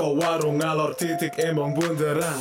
[0.00, 2.40] Teko warung ngalor titik emong bunderan.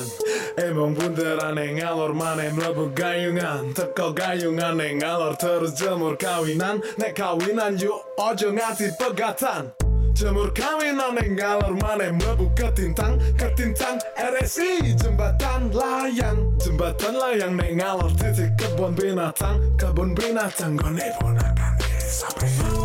[0.55, 3.75] Emong bunderan yang ngalor mana mlebu gayungan.
[3.75, 6.79] Teko gayungan yang ngalor terus jemur kawinan.
[6.95, 9.75] Nek kawinan yuk ojo nganti pegatan.
[10.15, 16.55] Jemur kawinan yang ngalor mana mlebu ketintang Ketintang RSI jembatan layang.
[16.63, 20.79] Jembatan layang nek ngalor titik kebun binatang Kebun binatang.
[20.79, 21.75] Gone ponakan
[22.07, 22.78] sampai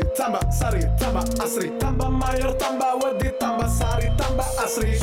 [0.00, 4.96] wedi tambah sari tambah asri tambah mayor tambah wedi tambah sari tambah asri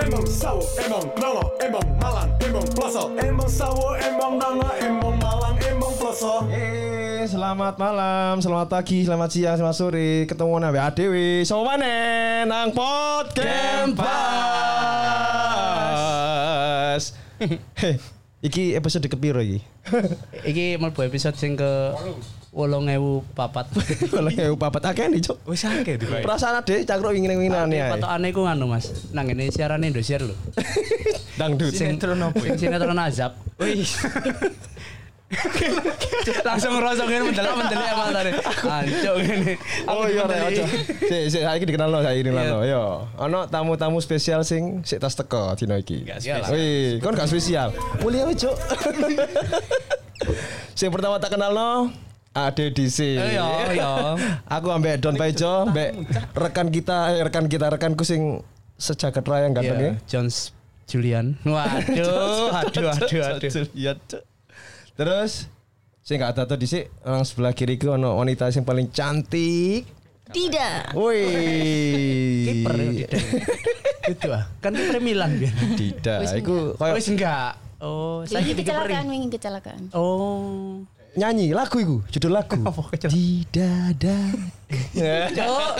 [0.00, 5.92] Emang sawo, emang nongo, emang malang, emang ploso Emang sawo, emang nongo, emang malang, emang
[5.96, 10.24] ploso Eh, selamat malam, selamat pagi, selamat siang, selamat sore.
[10.26, 11.44] Ketemu nabe adewi.
[11.46, 14.00] So mana nang pot Kempas.
[17.40, 17.96] Heh,
[18.40, 19.60] iki episode kepiro iki?
[20.50, 21.70] Iki mlebu episode sing ke
[22.52, 23.30] 8004.
[24.10, 25.38] Kalau ngewu papat akeh nih, Cuk.
[25.46, 26.26] Wis akeh di bae.
[26.26, 27.94] Perasaan ade cakro ingin ingin ya.
[27.94, 28.90] Patokane iku nganu Mas.
[29.14, 30.34] Nang ngene siaran Indosiar lho.
[31.38, 31.72] Dangdut.
[31.72, 32.20] Sinetron?
[32.42, 33.38] Sing sinetron azab.
[33.60, 33.86] Wih.
[36.48, 38.30] Langsung ngerasa ngene mendelok mendelok emang tadi.
[38.66, 39.54] Ancuk ngene.
[39.86, 40.64] Oh iya rek aja.
[41.06, 42.58] Sik sik saiki dikenal lo saiki dikenal lo.
[42.66, 43.06] Yo.
[43.14, 46.02] Ono tamu-tamu spesial sing sik tas teko dino iki.
[46.50, 47.70] Wih, kon gak spesial.
[48.02, 48.58] Mulia Cuk.
[50.78, 51.70] Sing pertama tak kenal lo
[52.30, 53.18] Ade DC.
[53.18, 54.14] Iya, iya.
[54.46, 55.98] Aku ambek Don Paijo, ambek
[56.38, 58.46] rekan kita, eh, rekan kita, rekanku sing
[58.78, 59.82] sejagat raya ganteng.
[59.82, 60.54] Iya, Jones
[60.86, 61.34] Julian.
[61.42, 63.66] Waduh, aduh, aduh, aduh.
[63.74, 64.22] Iya, Cuk.
[64.98, 65.46] Terus
[66.00, 69.86] sing gak tato dhisik nang sebelah kiriku ono wanita sing paling cantik.
[70.30, 70.94] Tidak.
[70.94, 71.22] Woi.
[72.46, 73.08] Kiper ya.
[74.10, 74.46] Gitu ah.
[74.62, 75.54] Kan kiper Milan biar.
[75.74, 77.58] Tidak, Wis iku koyo Wis enggak.
[77.80, 79.88] Oh, saya di kecelakaan, ingin kecelakaan.
[79.96, 80.84] Oh.
[81.10, 82.60] nyanyi lagu iku, judul lagu.
[82.68, 83.18] Apa kecelakaan?
[83.18, 84.18] Tidak ada.
[85.34, 85.72] Cok.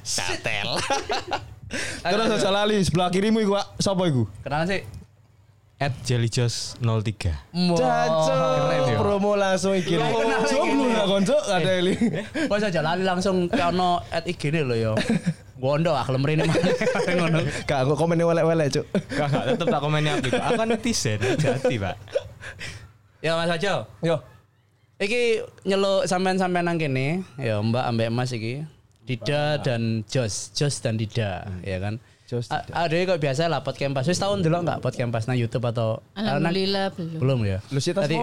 [0.00, 0.70] Satel.
[2.08, 4.24] Terus aja lali sebelah kirimu iku sapa iku?
[4.40, 4.80] Kenalan sih.
[5.78, 7.54] At Jellyjos 03.
[7.54, 8.98] Caco, Keren ya.
[8.98, 9.94] promo langsung iki.
[9.94, 10.10] Kenal
[10.42, 10.50] iki.
[10.50, 11.94] Jomblo lah konco ada eli.
[12.50, 14.92] Bos aja lali langsung ke ono at IG ini lho yo.
[15.62, 16.70] Gondo ah rene mana
[17.18, 17.38] ngono.
[17.66, 18.86] Gak aku komen welek-welek, Cuk.
[19.10, 20.38] Gak gak tetep tak komennya apa itu.
[20.38, 21.94] Aku kan netizen jati, Pak.
[23.22, 23.86] Ya Mas Ajo.
[24.02, 24.22] Yo.
[24.98, 28.66] Iki nyeluk sampean-sampean nang kene, ya Mbak ambek Mas iki.
[29.02, 31.98] Dida dan Jos, Jos dan Dida, ya kan.
[32.28, 34.04] Jos, Ada kok biasa lah pot kempas.
[34.04, 37.16] Wis tahun dulu enggak pot kempas nang YouTube atau Alhamdulillah belum.
[37.16, 37.58] belum ya.
[37.72, 38.20] Lu sih Tadi-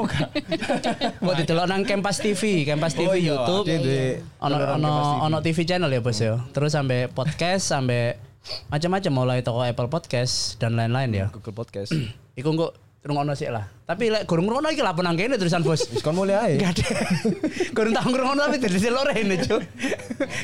[1.25, 3.65] mau didelok nang Kempas TV, Kempas TV Oh iya, YouTube.
[3.65, 4.05] dia duwe
[4.39, 4.91] Ono ono
[5.25, 6.37] ono TV channel ya bos ya.
[6.53, 8.21] Terus sampai podcast sampai
[8.69, 11.25] macam-macam mulai toko Apple Podcast dan lain-lain ya.
[11.33, 11.89] Google Podcast.
[12.37, 13.69] Iku kok ngrungokno sik lah.
[13.85, 15.85] Tapi lek gurung ngrungokno iki lah penang kene tulisan bos.
[15.93, 16.53] Wis kon mulai ae.
[16.57, 16.89] Enggak ada.
[17.77, 19.61] Gurung tau ngrungokno tapi dadi loro rene, Cuk.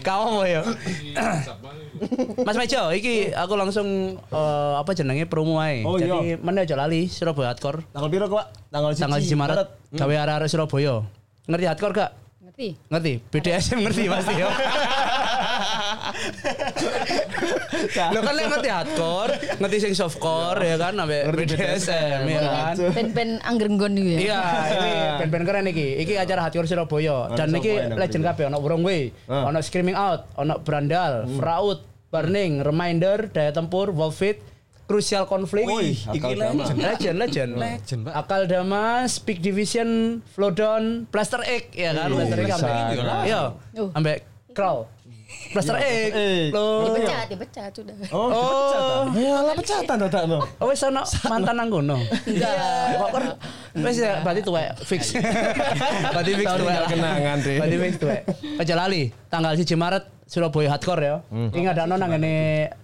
[0.06, 0.62] Apa ya?
[2.46, 5.82] Mas Mejo, iki aku langsung eh, apa jenenge promo ae.
[5.82, 6.36] Oh, Jadi iya.
[6.38, 7.82] mana aja lali Surabaya Hardcore.
[7.90, 8.48] Tanggal piro kok, Pak?
[8.70, 9.68] Tanggal Tanggal 1 Maret
[9.98, 10.96] gawe arek-arek Surabaya.
[11.50, 12.12] Ngerti hardcore gak?
[12.62, 12.78] Ngerti?
[12.94, 13.14] Ngerti?
[13.34, 14.48] BDSM ngerti pasti ya.
[18.12, 22.76] Lo kan lek ngerti hardcore, ngerti sing softcore ya kan sampai Ngerti BDSM ya kan.
[22.94, 24.20] Pen-pen anggrenggon itu ya.
[24.22, 24.92] Iya, ini
[25.26, 25.88] band-band keren iki.
[26.06, 29.50] Iki acara hardcore Surabaya dan iki yang legend kabeh ono Wrong Way, Ah.
[29.50, 34.38] ono Screaming Out, ono Brandal, Fraud, Burning, Reminder, Daya Tempur, Wolfit,
[34.92, 35.72] Crucial Conflict.
[35.72, 36.52] Wih, Akal iki Dama.
[36.68, 37.16] legend.
[37.16, 38.00] Legend, legend.
[38.04, 38.14] Pak.
[38.14, 42.60] Akal Dama, Speak Division, Flowdown, Plaster Egg ya kan, Plaster Egg bisa.
[42.60, 42.76] ambek
[43.24, 43.42] Iya,
[43.80, 43.90] Oh.
[43.96, 44.18] ambek
[44.52, 44.84] Crawl.
[45.56, 46.12] Plaster Egg.
[46.12, 46.52] Egg.
[46.52, 46.92] Loh.
[46.92, 47.96] Dipecat, dipecat sudah.
[48.12, 49.02] Oh, Oh.
[49.16, 50.44] Ya lah pecatan to tak no.
[50.60, 51.96] Oh wis ono mantan nang kono.
[52.28, 52.52] Iya.
[53.00, 53.24] Kok kan
[53.80, 55.16] wis ya berarti tuwek fix.
[56.12, 56.84] berarti fix tuwek.
[56.84, 57.58] kenangan, deh.
[57.64, 58.22] Berarti fix tuwek.
[58.60, 61.16] Aja lali tanggal 1 Maret Surabaya Hardcore ya.
[61.28, 62.36] Iki ngadakno nang ngene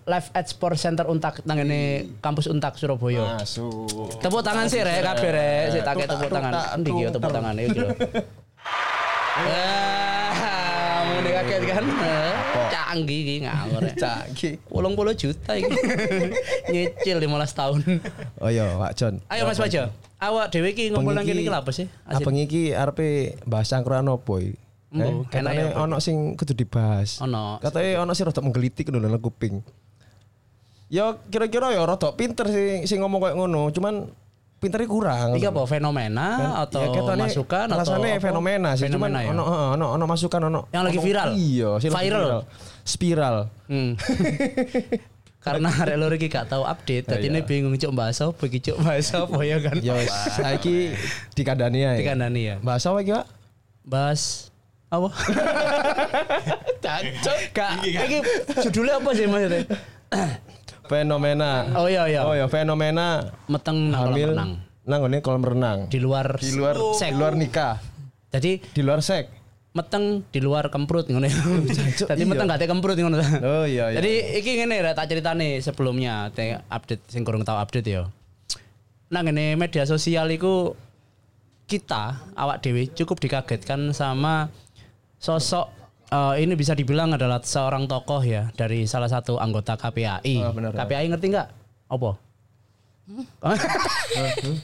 [0.03, 3.39] Live at Sport Center Untak nang ngene kampus Untak Surabaya.
[3.39, 4.19] Masuk.
[4.19, 5.63] Tepuk tangan sih rek kabeh rek.
[5.71, 6.51] Sik tak tepuk tangan.
[6.75, 7.87] Endi iki ya tepuk tangan iki lho.
[9.47, 11.85] Ah, muni kaget kan.
[12.67, 13.83] Canggih iki ngawur.
[13.95, 14.49] Caki.
[14.67, 15.71] 80 juta iki.
[16.75, 17.31] Nyicil 15
[17.63, 17.79] tahun.
[18.43, 19.23] Oh iya, Pak John.
[19.31, 19.87] Ayo Mas Bajo.
[20.19, 21.87] Awak dhewe iki ngumpul nang kene iki lha apa sih?
[22.03, 24.66] Abang iki arepe bahas cangkruan opo iki?
[24.87, 27.19] Eh, katanya enak ya, ono sing kudu dibahas.
[27.19, 27.59] Ono.
[27.59, 29.59] Katanya ono sing rada menggelitik ngono nang kuping.
[30.87, 34.07] Ya kira-kira ya rada pinter sih sing ngomong kayak ngono, cuman
[34.63, 35.27] pinternya kurang.
[35.35, 36.27] Iki apa fenomena
[36.63, 38.23] atau ya, ketone masukan atau rasanya apa?
[38.23, 39.31] fenomena sih Fenomena cuman ya?
[39.35, 39.43] ono
[39.77, 41.29] ono ono masukan ono Yang lagi viral?
[41.37, 42.29] iya sih lagi Viral?
[42.81, 43.35] spiral
[43.69, 43.91] Hmm.
[45.45, 48.83] karena arek loro iki gak tahu update, dadi ini bingung cuk bahas apa iki cuk
[48.83, 49.75] bahas apa ya kan.
[49.79, 50.91] Ya wis, saiki
[51.35, 51.97] dikandani ae.
[52.03, 52.55] Dikandani ya.
[52.59, 53.25] Bahas apa iki, Pak?
[53.87, 54.51] Bahas
[54.87, 55.09] apa?
[57.51, 58.17] Kak, iki
[58.67, 59.61] judulnya apa sih maksudnya?
[60.91, 61.67] Fenomena.
[61.75, 62.21] Oh iya iya.
[62.23, 63.19] Oh ya, fenomena
[63.51, 64.51] Meteng nang kolam hamil renang.
[64.87, 65.77] nang ngene kolam renang.
[65.91, 67.11] Di luar Di luar sek.
[67.11, 67.75] di luar nikah,
[68.31, 69.35] Jadi di luar sek.
[69.75, 71.29] meteng di luar kemprut ngono.
[72.09, 72.25] Tadi iya.
[72.25, 73.21] meteng gak ada kemprut ngono.
[73.45, 74.01] Oh iya iya.
[74.01, 78.09] Jadi iki ngene ra tak ceritane sebelumnya te update sing kurang tahu update ya.
[79.13, 80.73] Nah ngene media sosial iku
[81.67, 84.49] kita awak dewi cukup dikagetkan sama
[85.17, 85.65] sosok
[86.09, 90.35] eh, ini bisa dibilang adalah seorang tokoh ya dari salah satu anggota KPAI.
[90.45, 90.85] Oh, bener, ya.
[90.85, 91.47] KPAI ngerti nggak?
[91.87, 92.11] Apa?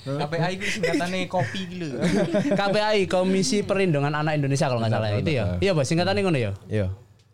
[0.04, 1.96] KPI itu singkatannya kopi gitu.
[2.60, 5.18] KPAI Komisi Perlindungan Anak Indonesia kalau nggak salah ya.
[5.24, 5.46] itu ya.
[5.64, 6.52] Iya bos singkatannya ngono ya.
[6.68, 6.88] Iya.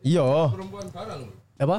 [0.05, 0.25] Iya.
[1.59, 1.77] apa?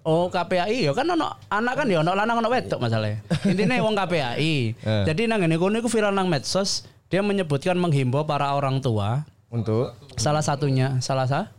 [0.00, 3.22] Oh KPAI ya kan ono anak kan ya ono lanang ono wedok masalahnya.
[3.46, 4.54] Intinya wong KPAI.
[4.90, 5.04] Eh.
[5.06, 9.98] Jadi nang ngene kono iku viral nang medsos, dia menyebutkan menghimbau para orang tua Untuk
[10.14, 11.50] salah satunya salah sa?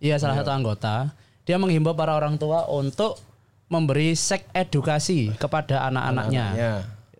[0.00, 1.12] Iya salah satu anggota.
[1.44, 3.20] Dia menghimbau para orang tua untuk
[3.68, 6.74] memberi seks edukasi kepada anak-anaknya, ya.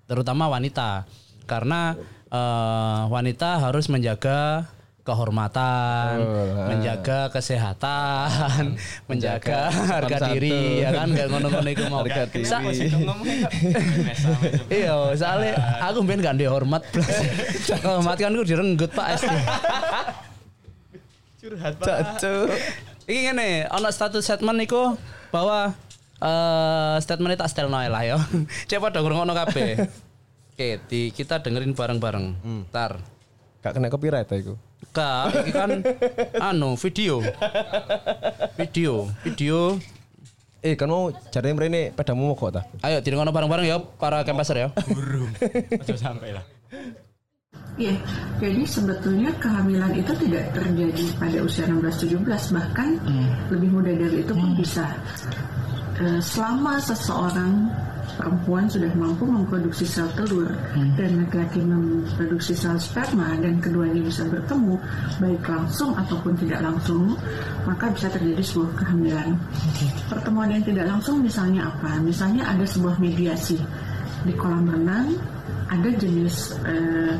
[0.08, 1.04] terutama wanita,
[1.44, 1.92] karena
[2.32, 4.64] eh, wanita harus menjaga
[5.08, 6.68] kehormatan, ah.
[6.68, 8.76] menjaga kesehatan,
[9.08, 12.04] menjaga harga sopan diri, ya kan kayak ngono-ngono iku mau.
[12.04, 12.44] Harga diri.
[12.44, 13.00] Sa- Itu
[14.84, 16.84] Iya, soalnya aku ben gak duwe hormat.
[17.88, 19.32] hormat kan aku direnggut Pak SD.
[21.38, 22.34] curhat Cacu.
[23.08, 25.00] Iki ngene, ana status statement iku
[25.32, 25.72] bahwa
[26.20, 28.20] eh statement tak setel lah ya.
[28.68, 29.80] Coba dong ngono kabeh.
[30.58, 32.34] Oke, di, kita dengerin bareng-bareng.
[32.66, 32.98] Ntar.
[33.62, 34.58] Gak kena copyright iku.
[34.92, 35.70] Kak, iki kan
[36.40, 37.20] anu video.
[38.56, 38.92] Video,
[39.22, 39.76] video.
[40.58, 42.62] Eh kan mau cari mrene pedamu mogok ta?
[42.82, 44.68] Ayo dirungono bareng-bareng ya para camper ya.
[45.78, 46.44] Aja sampai lah.
[47.78, 47.94] Iya,
[48.42, 52.98] jadi sebetulnya kehamilan itu tidak terjadi pada usia 16-17 bahkan
[53.54, 54.82] lebih muda dari itu pun bisa.
[56.02, 57.70] Eh, selama seseorang
[58.18, 60.50] perempuan sudah mampu memproduksi sel telur
[60.98, 64.74] dan laki-laki memproduksi sel sperma dan keduanya bisa bertemu
[65.22, 67.14] baik langsung ataupun tidak langsung
[67.62, 69.38] maka bisa terjadi sebuah kehamilan.
[70.10, 72.02] Pertemuan yang tidak langsung misalnya apa?
[72.02, 73.56] Misalnya ada sebuah mediasi
[74.26, 75.14] di kolam renang
[75.68, 77.14] ada jenis eh,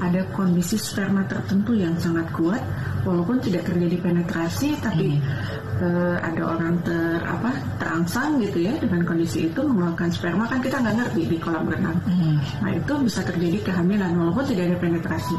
[0.00, 2.62] ada kondisi sperma tertentu yang sangat kuat
[3.04, 5.20] walaupun tidak terjadi penetrasi tapi
[5.82, 10.80] eh, ada orang ter apa terangsang gitu ya dengan kondisi itu mengeluarkan sperma kan kita
[10.80, 11.98] nggak ngerti di kolam renang.
[12.62, 15.36] Nah itu bisa terjadi kehamilan walaupun tidak ada penetrasi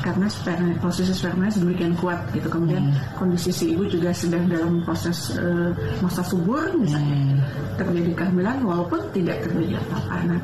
[0.00, 2.46] karena sperma posisi sperma sedemikian kuat gitu.
[2.46, 7.42] Kemudian kondisi si ibu juga sedang dalam proses eh, masa subur misalnya.
[7.74, 10.16] Terjadi kehamilan walaupun tidak terjadi apa-apa.
[10.30, 10.40] Nah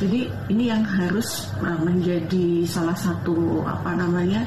[0.00, 4.44] jadi ini yang harus eh, menjadi salah satu apa namanya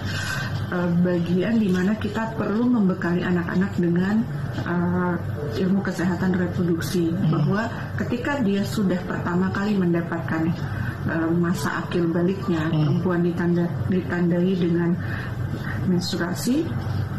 [0.73, 4.15] eh, bagian di mana kita perlu membekali anak-anak dengan
[4.65, 5.15] eh,
[5.61, 7.13] ilmu kesehatan reproduksi.
[7.29, 7.69] Bahwa
[8.01, 10.49] ketika dia sudah pertama kali mendapatkan
[11.07, 12.69] eh, masa akil baliknya.
[12.69, 14.91] Perempuan ditanda, ditandai dengan
[15.87, 16.63] menstruasi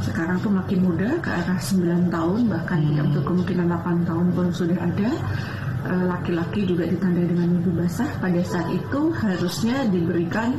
[0.05, 4.47] sekarang tuh makin muda ke arah 9 tahun bahkan tidak untuk kemungkinan 8 tahun pun
[4.53, 5.11] sudah ada.
[5.85, 8.09] Eh, laki-laki juga ditandai dengan mimpi basah.
[8.17, 10.57] Pada saat itu harusnya diberikan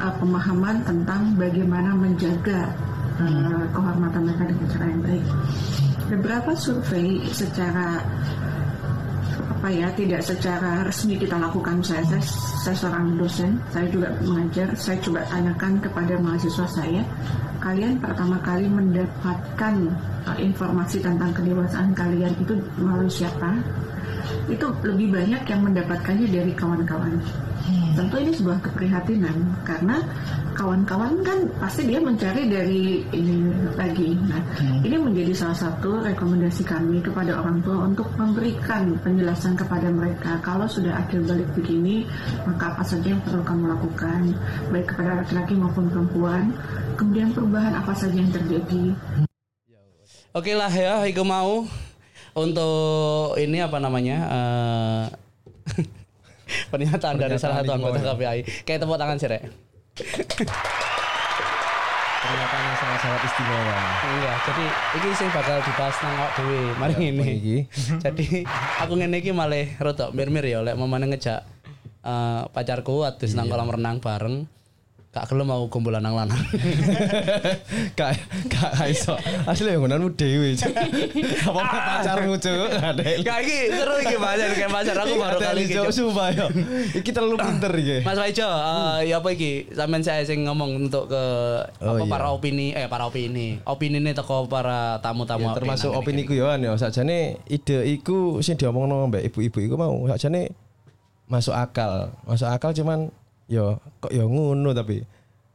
[0.00, 2.72] eh, pemahaman tentang bagaimana menjaga
[3.20, 5.26] eh, kehormatan mereka dengan cara yang baik.
[6.12, 8.00] Beberapa survei secara
[9.62, 11.78] apa ya tidak secara resmi kita lakukan.
[11.86, 12.18] Saya saya,
[12.66, 17.06] saya seorang dosen saya juga mengajar saya coba tanyakan kepada mahasiswa saya
[17.62, 19.74] kalian pertama kali mendapatkan
[20.26, 23.54] uh, informasi tentang kedewasaan kalian itu melalui siapa?
[24.50, 27.22] Itu lebih banyak yang mendapatkannya dari kawan-kawan
[27.92, 30.00] tentu ini sebuah keprihatinan karena
[30.52, 33.36] kawan-kawan kan pasti dia mencari dari ini
[33.76, 34.12] lagi.
[34.28, 34.42] Nah,
[34.84, 40.68] ini menjadi salah satu rekomendasi kami kepada orang tua untuk memberikan penjelasan kepada mereka kalau
[40.68, 42.04] sudah akhir balik begini,
[42.44, 44.22] maka apa saja yang perlu kamu lakukan,
[44.68, 46.44] baik kepada laki-laki maupun perempuan.
[47.00, 48.84] Kemudian perubahan apa saja yang terjadi.
[50.32, 51.68] Oke lah ya, iku mau
[52.32, 54.18] untuk ini apa namanya?
[54.32, 55.04] eh,
[56.72, 58.66] pernyataan dari salah satu anggota KPI.
[58.66, 59.42] Kayak tepuk tangan sih, Rek.
[62.22, 63.78] Pernyataan yang sangat-sangat istimewa.
[64.02, 67.24] Iya, jadi iki sing bakal dibahas nang awak dhewe mari ngene.
[67.34, 67.56] iki?
[68.06, 68.26] jadi
[68.78, 71.42] aku ngene iki malah rada mir-mir ya lek memane ngejak
[72.06, 74.46] eh, pacarku adus nang kolam renang bareng.
[75.12, 76.40] Gak gelem aku kumpul lanang-lanang.
[78.00, 78.16] Kak
[78.48, 79.12] kak iso.
[79.44, 80.56] Asli yang ngunanmu dewe.
[81.52, 81.60] Apa
[82.00, 82.72] pacarmu cuk?
[83.20, 85.76] Gak iki seru iki pacar kayak pacar aku baru kali iki.
[85.76, 86.48] Cuk, sumpah yo.
[86.96, 87.96] Iki terlalu pinter iki.
[88.08, 89.68] Mas Waijo, eh, ya apa iki?
[89.76, 91.24] Sampeyan saya sing ngomong untuk ke
[91.84, 92.08] Oh, apa iya.
[92.08, 93.60] para opini eh para opini.
[93.68, 98.56] Opini ini teko para tamu-tamu Ya, termasuk opini ku yoan ya sakjane ide iku sing
[98.56, 100.56] diomongno mbak ibu-ibu iku mau sakjane
[101.28, 103.12] masuk akal masuk akal cuman
[103.46, 103.64] yo
[103.98, 105.02] kok yo ngono tapi.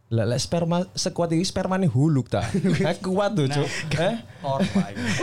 [0.08, 2.40] Lah lek sperma sekuat iki sperma nih huluk ta?
[2.88, 3.68] Eh, kuat tuh cuk.
[3.94, 4.16] Eh?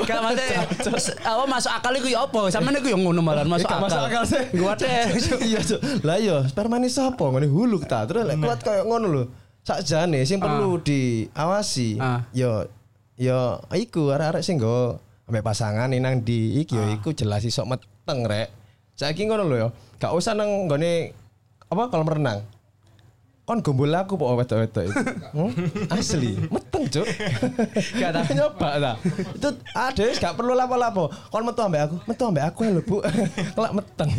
[0.04, 0.60] Gak maksudnya
[0.94, 2.52] s- apa masuk akal iku ya apa?
[2.52, 3.88] Sampeyan iku yang ngono malah masuk Gak akal.
[3.88, 4.22] masuk akal.
[4.22, 4.44] sih.
[4.52, 5.04] Deh.
[5.48, 5.80] iya cuk.
[6.02, 7.24] Lah yo sperma nih sapa?
[7.24, 8.04] Ngene huluk ta?
[8.04, 9.24] Terus lek kuat kayak ngono lho.
[9.64, 12.28] Sakjane sing perlu diawasi Ah.
[12.30, 12.68] yo
[13.16, 13.40] yo
[13.72, 18.20] iku arek-arek sing nggo ambek pasangan nih nang di iki yo iku jelas iso meteng
[18.22, 18.52] rek.
[18.92, 21.16] Saiki ngono lho yo gak usah nang nggone
[21.64, 22.44] apa kolam renang
[23.44, 25.00] kon gombol aku kok wedok-wedok itu.
[25.36, 25.52] Hmm?
[25.92, 27.04] Asli, meteng, Cuk.
[28.00, 28.92] Gak tak nyoba ta.
[29.36, 31.12] Itu ada gak perlu lapo-lapo.
[31.28, 32.96] Kon metu ambek aku, metu ambek aku ya lho, Bu.
[33.56, 34.10] Kelak meteng.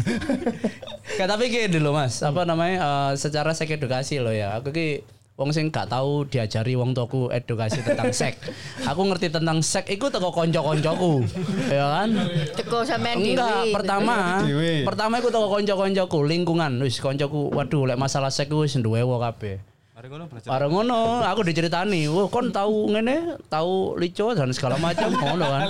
[1.17, 4.61] Gak tapi gini dulu Mas, apa namanya eh, secara seks edukasi loh ya.
[4.61, 5.01] Aku ki
[5.35, 8.39] wong sing gak tahu diajari wong tuaku edukasi tentang seks.
[8.87, 11.27] Aku ngerti tentang seks iku teko konco-koncoku.
[11.67, 12.09] ya kan?
[12.55, 13.75] Teko sampean Enggak, dhewe.
[13.75, 14.87] pertama Dewe.
[14.87, 16.79] pertama iku teko konco-koncoku lingkungan.
[16.79, 19.59] Wis koncoku, waduh lek masalah seks wis duwe wo kabeh.
[19.95, 20.47] Mari ngono belajar.
[20.51, 25.67] Bareng ngono, aku diceritani, wah kon tahu ngene, tahu lico dan segala macam ngono kan.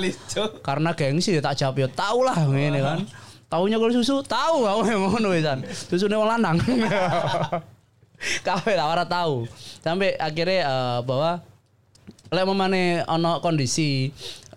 [0.62, 3.00] Karena gengsi ya tak jawab ya tahu lah ngene kan.
[3.46, 5.62] Taunya kalau susu tahu aku yang ngono wisan.
[5.70, 6.58] Susune wong lanang.
[8.42, 9.46] Kabeh lah ora tahu.
[9.80, 11.42] Sampai akhirnya eh, bahwa
[12.26, 14.10] lek memane ono kondisi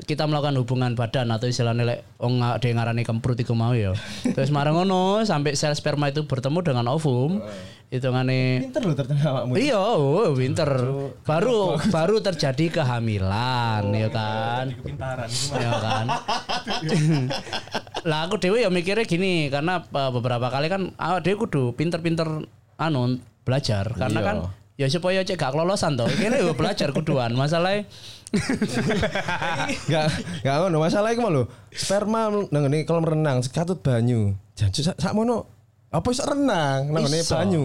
[0.08, 3.76] kita melakukan hubungan badan atau istilahnya lek wong nga- ada yang ngarani kemprut iku mau
[3.76, 3.92] ya.
[4.24, 7.42] Terus marang ngono sampai sel sperma itu bertemu dengan ovum.
[7.88, 9.52] Hitungane Pinter lho ternyata awakmu.
[9.56, 10.68] Iya, oh, pinter.
[11.24, 14.68] Baru baru terjadi kehamilan, ya kan?
[14.76, 16.06] Kepintaran Ya kan.
[18.04, 22.44] lah aku dewe ya mikirnya gini karena uh, beberapa kali kan awak kudu pinter-pinter
[22.76, 24.28] anu belajar karena Iya.
[24.28, 24.36] kan
[24.76, 26.04] ya supaya cek gak kelolosan toh.
[26.06, 27.32] Kene yo belajar kuduan.
[27.32, 27.88] Masalahnya
[29.88, 30.04] Gak
[30.44, 31.42] gak ngono masalah iku lho.
[31.72, 34.36] Sperma nang ngene kolam renang sekatut banyu.
[34.54, 35.48] Jancu sak sakmono
[35.88, 37.64] apa iso renang nang ngene banyu.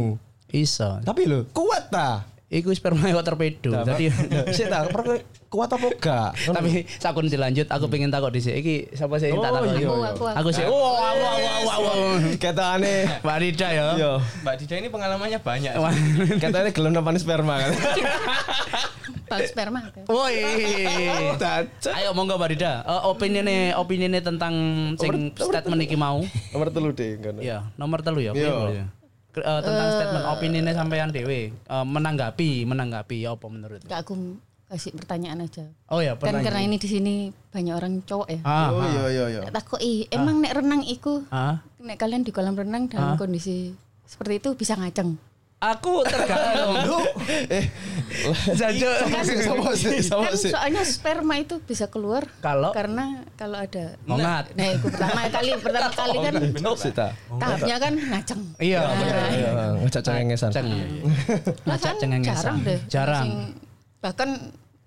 [0.49, 1.01] iso.
[1.01, 2.23] Tapi lho kuat ta.
[2.53, 3.73] Iku sperma kok torpedo.
[3.73, 4.13] Tadi
[4.55, 6.29] Sik ta per- kuat apa gak?
[6.39, 6.53] Ngono.
[6.55, 9.85] tapi sakun dilanjut aku pengen takut dhisik iki sapa sih yang tak Oh, takut iya,
[9.85, 10.09] Aku, iya.
[10.09, 10.49] aku, aku.
[10.49, 11.91] sih aku aku aku aku
[12.41, 15.73] Ketane Mbak Rida ya yo Mbak Dida ini pengalamannya banyak.
[16.43, 17.71] Katanya gelem napani sperma kan.
[19.23, 19.79] Bang sperma.
[20.05, 20.35] Woi.
[21.89, 22.81] Ayo monggo Mbak Rida.
[22.83, 24.53] Uh, opininya opininya tentang
[24.95, 26.21] sing statement iki mau.
[26.49, 27.17] Nomor telu deh.
[27.39, 28.33] Iya, nomor telu ya.
[28.33, 28.89] Iya.
[29.35, 34.89] Eh, tentang statement opininya sampean dewe Eh, menanggapi menanggapi ya apa menurut Gak aku kasih
[34.91, 35.69] pertanyaan aja.
[35.85, 36.41] Oh ya, Kan pernah.
[36.41, 38.39] karena ini di sini banyak orang cowok ya.
[38.41, 38.89] Ah, Oh ah.
[38.89, 39.41] iya iya iya.
[39.45, 41.61] Tak takoki, emang nek renang iku Ah.
[41.77, 43.69] nek kalian di kolam renang dalam kondisi
[44.03, 45.13] seperti itu bisa ngaceng.
[45.65, 47.07] Aku tergantung.
[47.47, 47.65] Eh,
[48.51, 48.89] Jajo.
[49.39, 50.51] sama sih, sama Kan sih.
[50.51, 54.51] soalnya sperma itu bisa keluar Kalau karena kalau ada Mongat.
[54.53, 56.33] Nah, itu pertama kali pertama kali kan
[56.75, 57.07] Sih ta.
[57.33, 58.41] tahapnya kan ngaceng.
[58.59, 59.15] Iya, benar.
[59.29, 60.49] Iya, ngecak cengengesan.
[60.51, 60.67] Ceng.
[60.67, 60.77] Lah
[61.65, 62.35] Ngacak kan cengengesan.
[62.35, 62.79] jarang deh.
[62.87, 63.27] Jarang.
[63.99, 64.29] Bahkan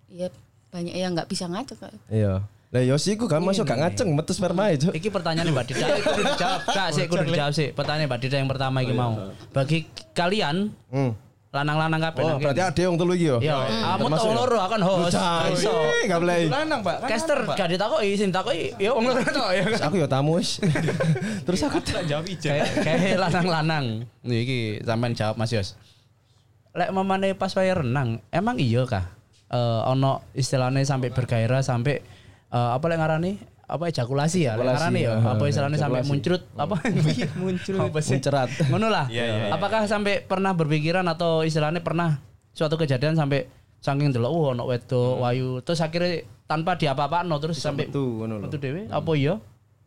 [0.08, 0.28] ya
[0.68, 1.78] banyak yang nggak bisa ngaceng.
[2.06, 2.44] Iya.
[2.66, 4.90] Lah yo sih ku kan masuk gak ngaceng metu sperma itu.
[4.90, 6.60] Iki pertanyaan Mbak Dida, iki kudu dijawab.
[6.66, 7.70] Kak, sih kudu dijawab sih.
[7.70, 9.30] Pertanyaan Mbak Dida yang pertama iki mau.
[9.50, 11.12] Bagi kalian Hmm.
[11.52, 13.36] lanang-lanang kabeh Oh, berarti ada yang telu iki yo.
[13.40, 14.36] Iya, kamu Termasuk tau ya?
[14.36, 15.16] loro akan host.
[15.16, 15.72] Gak iso.
[16.04, 16.38] Enggak boleh.
[16.48, 16.96] Lanang, Pak.
[17.00, 19.64] Kan Caster gak ditakoki, sing ditakoki ya wong loro tok ya.
[19.88, 20.60] Aku yo tamu wis.
[21.48, 22.60] Terus aku Tak jawab ijen.
[22.60, 24.04] Kayak lanang-lanang.
[24.20, 25.80] Nih iki sampean jawab Mas Yos.
[26.76, 29.08] Lek mamane pas wae renang, emang iya kah?
[29.48, 32.04] Eh ono istilahnya sampai bergairah sampai
[32.46, 33.32] eh, apa lek ngarani?
[33.66, 34.54] Apa ejakulasi ya?
[34.54, 35.14] Lek Ejakulasi, ngarani ya?
[35.26, 36.42] Apa istilahnya sampai muncrat?
[36.54, 36.74] Apa
[37.42, 37.74] muncul?
[37.82, 38.14] Apa sih?
[38.14, 38.48] mencerat.
[38.70, 39.06] Ngono lah.
[39.10, 39.50] Iya, iya, iya.
[39.50, 42.22] Apakah sampai pernah berpikiran atau istilahnya pernah
[42.54, 47.86] suatu kejadian sampai saking delok oh ono wedok wayu terus akhirnya tanpa diapa-apakno terus sampai
[47.86, 48.48] metu ngono lho.
[48.48, 49.36] metu dhewe apa iya?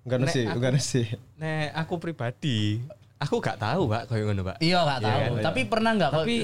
[0.06, 1.02] Enggak nasi, enggak nasi.
[1.36, 2.80] Nek aku pribadi,
[3.20, 4.58] aku gak tahu, Pak, koyo ngono, Pak.
[4.64, 5.20] Iya gak tahu.
[5.20, 5.44] Iya, iya.
[5.44, 6.40] Tapi pernah kok Tapi-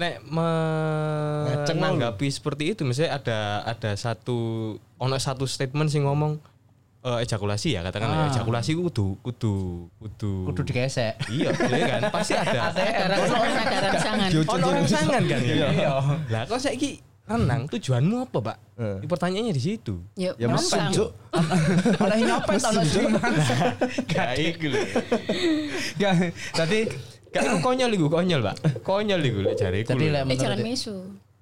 [0.00, 3.38] Nek menanggapi seperti itu misalnya ada
[3.68, 6.40] ada satu ono satu statement sing ngomong
[7.04, 9.54] eh, ejakulasi ya katakan ejakulasi ku kudu kudu
[10.00, 10.32] kudu.
[10.48, 11.20] Kudu digesek.
[11.28, 12.00] iya iya kan?
[12.08, 12.60] Pasti ada.
[12.72, 14.28] Ada ada rangsangan.
[14.32, 15.40] ono rangsangan kan?
[15.44, 15.88] Ya iya.
[16.32, 18.56] Lah kok saiki renang tujuanmu apa pak?
[18.80, 19.06] Eh.
[19.06, 20.02] pertanyaannya di situ.
[20.18, 20.92] Ya, Ya mesin, gampang.
[20.96, 21.10] Cuk.
[22.08, 23.06] Oleh nyopet ono sing
[24.10, 24.80] kayak iku lho.
[26.00, 26.10] Ya,
[26.56, 26.88] tadi
[27.30, 28.56] Gak konyol iku konyol, Pak.
[28.82, 29.94] Konyol iku lek jariku.
[29.94, 30.14] Jadi lho.
[30.18, 30.96] lek Eh jangan menurut misu.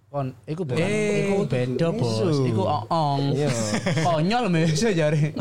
[0.08, 3.52] kon iku bukan Eh, iku beda bos iku oong Iya.
[4.08, 5.36] konyol mesya jare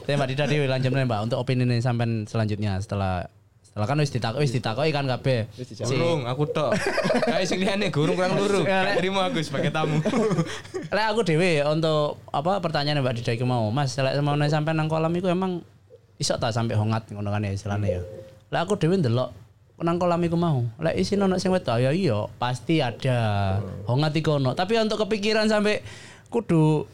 [0.00, 3.28] tapi Mbak Dida Dewi lanjut nih Mbak untuk opini nih sampai selanjutnya setelah
[3.60, 5.44] setelah kan wis ditakoki wis ditakoki kan kabeh
[5.84, 6.72] Gurung, aku tok.
[7.28, 8.64] Kayak sing liyane gurung kurang luru.
[8.64, 10.00] Terima aku sebagai tamu.
[10.96, 14.88] Lek aku dewe untuk apa pertanyaan Mbak Dida iku mau, Mas, lek mau sampai nang
[14.88, 15.60] kolam iku emang
[16.16, 18.02] iso ta sampai hongat ngono kan ya istilahnya ya.
[18.48, 19.44] Lek aku dewe ndelok
[19.84, 20.64] nang kolam iku mau.
[20.80, 21.76] Lek isin ono sing wedok?
[21.76, 23.60] Ya iya pasti ada.
[23.84, 24.56] Hongat iku ono.
[24.56, 25.84] Tapi untuk kepikiran sampai
[26.32, 26.88] kudu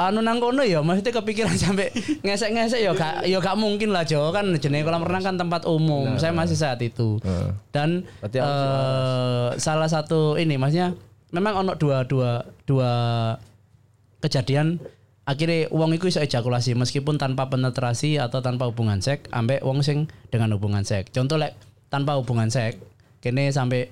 [0.00, 1.92] anu nang kono ya maksudnya kepikiran sampai
[2.24, 4.28] ngesek-ngesek ya gak ya gak mungkin lah Jo.
[4.32, 6.20] Kan jenenge kolam renang kan tempat umum.
[6.20, 7.16] Saya masih saat itu.
[7.72, 10.92] Dan Berarti eh, salah satu ini maksudnya
[11.32, 12.92] memang ono dua dua dua
[14.20, 14.80] kejadian.
[15.28, 20.10] Akhirnya uang itu bisa ejakulasi meskipun tanpa penetrasi atau tanpa hubungan seks ambek uang sing
[20.28, 21.14] dengan hubungan seks.
[21.14, 21.54] Contoh lek
[21.90, 22.78] tanpa hubungan seks
[23.18, 23.90] kene sampai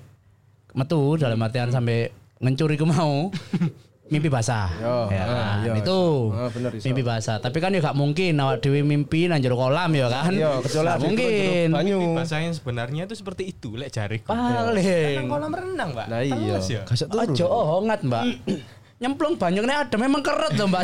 [0.71, 3.27] metu dalam artian sampai ngencuri ku mau
[4.09, 5.57] mimpi basah Yo, ya ah, kan?
[5.61, 6.01] iya, itu
[6.33, 6.85] Ah, bener, iso.
[6.87, 10.33] mimpi basah tapi kan ya gak mungkin awak dewi mimpi nang jero kolam ya kan
[10.33, 11.97] Iya, kecuali Gak mungkin banyu.
[12.17, 14.33] Bahasa yang sebenarnya itu seperti itu lek jariku.
[14.33, 16.05] paling Kolam renang, Pak.
[16.09, 16.57] Nah iya.
[16.57, 16.81] Terus ya.
[16.89, 17.21] Kasih turun.
[17.29, 18.23] Ojo hongat, Mbak.
[19.01, 20.81] Nyemplung banyu ini ada memang keret loh, Mbak.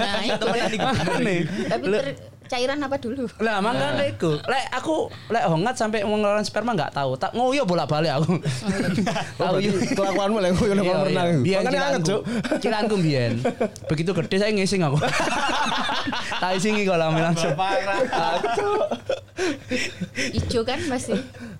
[0.00, 0.44] Nah itu.
[0.48, 1.34] Makanya.
[1.68, 2.16] Tapi ter-
[2.54, 3.26] cairan apa dulu?
[3.42, 4.38] Lah makanya iku.
[4.40, 7.18] Lek aku lek hongat sampai mengeluarkan sperma enggak tahu.
[7.18, 8.38] Tak ngoyo bolak-balik aku.
[9.42, 11.28] Oh, berarti kelakuanmu lek ngoyo nang kolam Iya, renang.
[11.28, 11.42] iya.
[11.42, 12.02] Biyen Makanya anget.
[12.06, 12.22] Cuk.
[12.60, 13.32] Cilanku biyen.
[13.90, 14.98] Begitu gede saya ngising aku.
[16.42, 17.50] tak isingi kolam langsung.
[20.14, 21.14] Ijo kan pasti.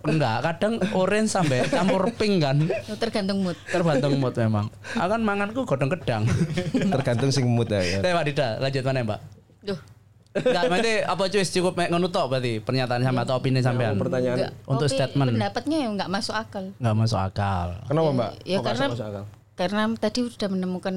[0.04, 2.56] Enggak, kadang orange sampai campur pink kan.
[2.86, 3.56] Oh, Tergantung mood.
[3.66, 4.70] Terbantung mood memang.
[4.94, 6.22] Akan manganku godong gedang.
[6.70, 7.98] Tergantung sing mood ya.
[7.98, 9.20] Tapi Mbak Dida, lanjut mana Mbak?
[9.64, 9.80] Duh.
[10.34, 13.94] Enggak, berarti apa cuy cukup mek ngono tok berarti pernyataan sama atau opini sampean.
[13.94, 14.36] Pertanyaan.
[14.36, 14.52] Enggak.
[14.66, 15.30] Untuk Oke, statement.
[15.38, 16.64] Pendapatnya ya nggak masuk akal.
[16.82, 17.68] Enggak masuk akal.
[17.86, 18.30] Kenapa, Mbak?
[18.42, 19.24] Ya Kok karena masuk akal?
[19.54, 20.94] karena tadi sudah menemukan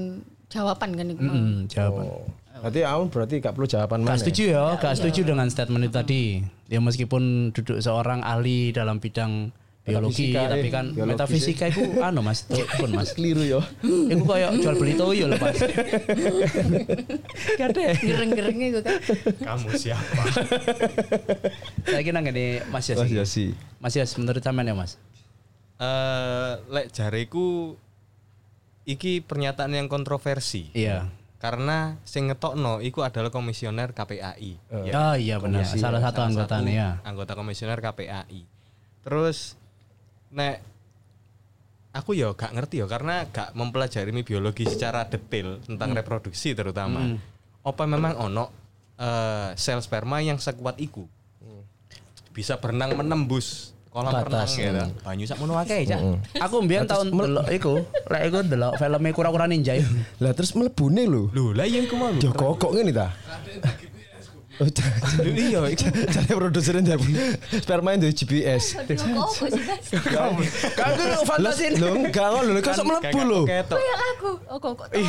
[0.50, 1.22] jawaban kan itu.
[1.22, 2.06] Hmm, jawaban.
[2.10, 2.26] Oh.
[2.58, 4.18] Berarti kamu berarti gak perlu jawaban Gak mana?
[4.18, 6.24] setuju ya, gak setuju dengan statement itu tadi.
[6.66, 9.54] Ya meskipun duduk seorang ahli dalam bidang
[9.88, 12.44] biologi, Metafisika, tapi kan Biologis, metafisika itu anu Mas,
[12.80, 13.16] pun Mas.
[13.16, 13.64] Keliru ya.
[13.88, 15.58] Iku kayak jual beli toyo lho, Mas.
[17.56, 17.84] Gade.
[18.04, 19.00] Gereng-gerengnya gue kan.
[19.48, 20.22] Kamu siapa?
[21.88, 23.00] Saya kira ngene Mas Yas.
[23.00, 23.12] Mas.
[23.16, 23.56] Yasi.
[23.80, 25.00] Mas Yas menurut sampean ya, Mas?
[25.80, 27.78] Eh, lek jariku
[28.84, 30.74] iki pernyataan yang kontroversi.
[30.76, 31.08] Iya.
[31.38, 34.52] Karena sing ngetokno iku adalah komisioner KPAI.
[34.90, 36.90] Ya, Oh iya benar, salah satu salah anggota satu nih ya.
[37.06, 38.42] Anggota komisioner KPAI.
[39.06, 39.54] Terus
[40.34, 40.56] nek
[41.96, 47.18] aku ya gak ngerti ya karena gak mempelajari biologi secara detail tentang reproduksi terutama.
[47.66, 48.46] Apa memang ono
[48.96, 51.04] eh, sel sperma yang sekuat iku?
[52.38, 55.02] Bisa berenang menembus kolam Batas, renang ya.
[55.02, 56.00] Banyu sak mono akeh, Cak.
[56.38, 57.82] Aku mbiyen tahun delok iku,
[58.14, 59.74] lek iku delok filmnya kura-kura ninja.
[60.22, 61.34] Lah terus melebune lho.
[61.34, 62.14] Lho, lah yang ku mau.
[62.14, 63.10] Yo kokok ngene ta.
[64.58, 64.66] Oh,
[65.22, 65.62] iya.
[66.18, 67.14] Cari produsernya dia pun
[67.62, 68.82] sperma itu GPS.
[68.90, 69.86] Kok sih Mas?
[70.80, 71.78] Kagak fantasi.
[71.78, 73.42] Lo enggak lo lo kok melebu lo.
[73.46, 73.78] Ketok.
[73.78, 74.32] Kayak lagu.
[74.50, 74.88] Oh kok kok.
[74.98, 75.06] Ih,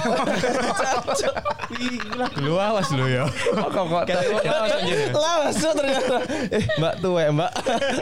[2.12, 3.24] lagu lu awas lu ya.
[3.56, 4.98] Kok kok Ketok awas anjir.
[5.16, 6.16] Lah masuk ternyata.
[6.52, 7.52] Eh Mbak tuh ya Mbak.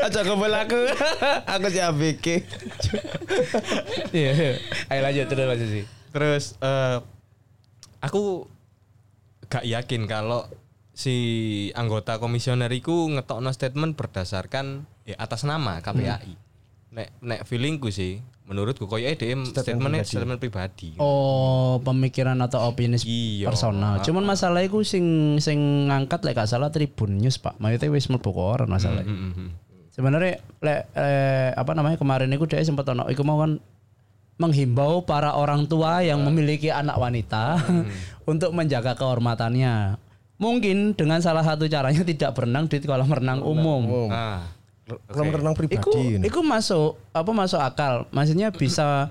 [0.02, 0.80] Aja kembali aku.
[1.46, 2.26] Aku si ABK.
[4.10, 4.58] Iya.
[4.90, 5.84] Ayo lanjut terus lanjut sih.
[6.10, 6.98] Terus eh
[8.02, 8.50] aku
[9.46, 10.42] gak yakin kalau
[10.96, 11.16] si
[11.76, 16.32] anggota komisioner iku ngetokno statement berdasarkan ya atas nama KPAI.
[16.96, 20.08] Nek nek feelingku sih menurutku koyo DM statementnya pribadi.
[20.08, 20.88] statement pribadi.
[20.96, 23.52] Oh, pemikiran atau opini Iya.
[23.52, 24.00] personal.
[24.00, 27.60] Cuman masalah iku sing sing ngangkat lek gak salah Tribun News, Pak.
[27.60, 29.04] Maksudnya wis mlebu koran masalah.
[29.04, 29.48] Mm, mm, mm.
[29.92, 33.60] Sebenarnya lek eh, apa namanya kemarin iku dia sempat ono iku mau kan
[34.36, 37.60] menghimbau para orang tua yang memiliki anak wanita
[38.32, 40.05] untuk menjaga kehormatannya.
[40.36, 44.08] Mungkin dengan salah satu caranya tidak berenang di kolam renang umum.
[44.12, 44.52] Ah.
[45.10, 46.20] Kolam renang Iku, pribadi.
[46.20, 46.24] ini.
[46.28, 48.06] iku masuk apa masuk akal.
[48.14, 49.10] Maksudnya bisa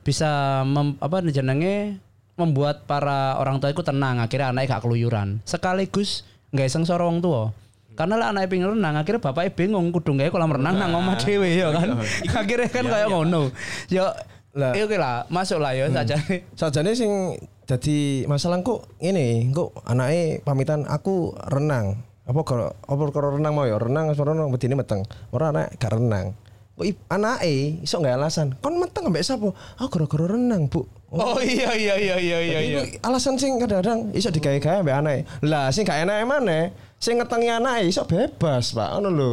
[0.00, 1.98] bisa mem, apa jenenge
[2.36, 5.40] membuat para orang tua itu tenang akhirnya anaknya gak keluyuran.
[5.42, 6.22] Sekaligus
[6.54, 7.50] nggak iseng soro wong tua.
[7.96, 11.48] Karena lah anaknya pengen renang, akhirnya bapaknya bingung kudu nggak kolam renang nang omah dhewe
[11.48, 11.96] ya kan.
[12.44, 13.48] akhirnya kan kayak ngono.
[13.88, 14.12] Ya
[14.56, 14.72] Lah.
[14.72, 14.84] lah.
[14.84, 16.16] Oke lah, masuk lah ya saja.
[16.56, 21.98] Sajane sing jadi masalah kok ini, kok anake pamitan aku renang.
[22.22, 25.02] Apa kalau apa kalau renang mau ya renang serono bedine meteng.
[25.34, 26.34] Ora anak gak renang.
[26.78, 28.54] Kok i- anake iso nggak alasan.
[28.62, 29.50] Kon meteng ambek sapa?
[29.78, 30.86] Ah gara-gara renang, Bu.
[31.10, 32.80] Oh iya iya iya iya iya iya.
[33.02, 35.20] Alasan sing kadang-kadang iso digawe-gawe ambek anake.
[35.42, 38.94] Lah sing gak enake maneh, sing ngetengi anake iso bebas, Pak.
[38.98, 39.30] Ngono lho.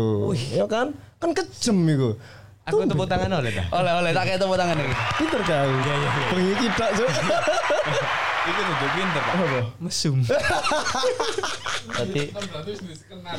[0.54, 0.94] Ya kan?
[1.22, 2.18] Kan kejem iku.
[2.64, 3.66] Aku tepuk tangan oleh dah.
[3.76, 4.96] Oleh oleh tak kayak tepuk tangan iki.
[5.20, 5.68] Pinter kau.
[5.68, 6.10] Iya iya.
[6.32, 7.10] Bengi kita Cuk.
[8.44, 9.36] Iku tunjuk pinter pak.
[9.80, 10.18] Mesum.
[11.96, 12.24] Berarti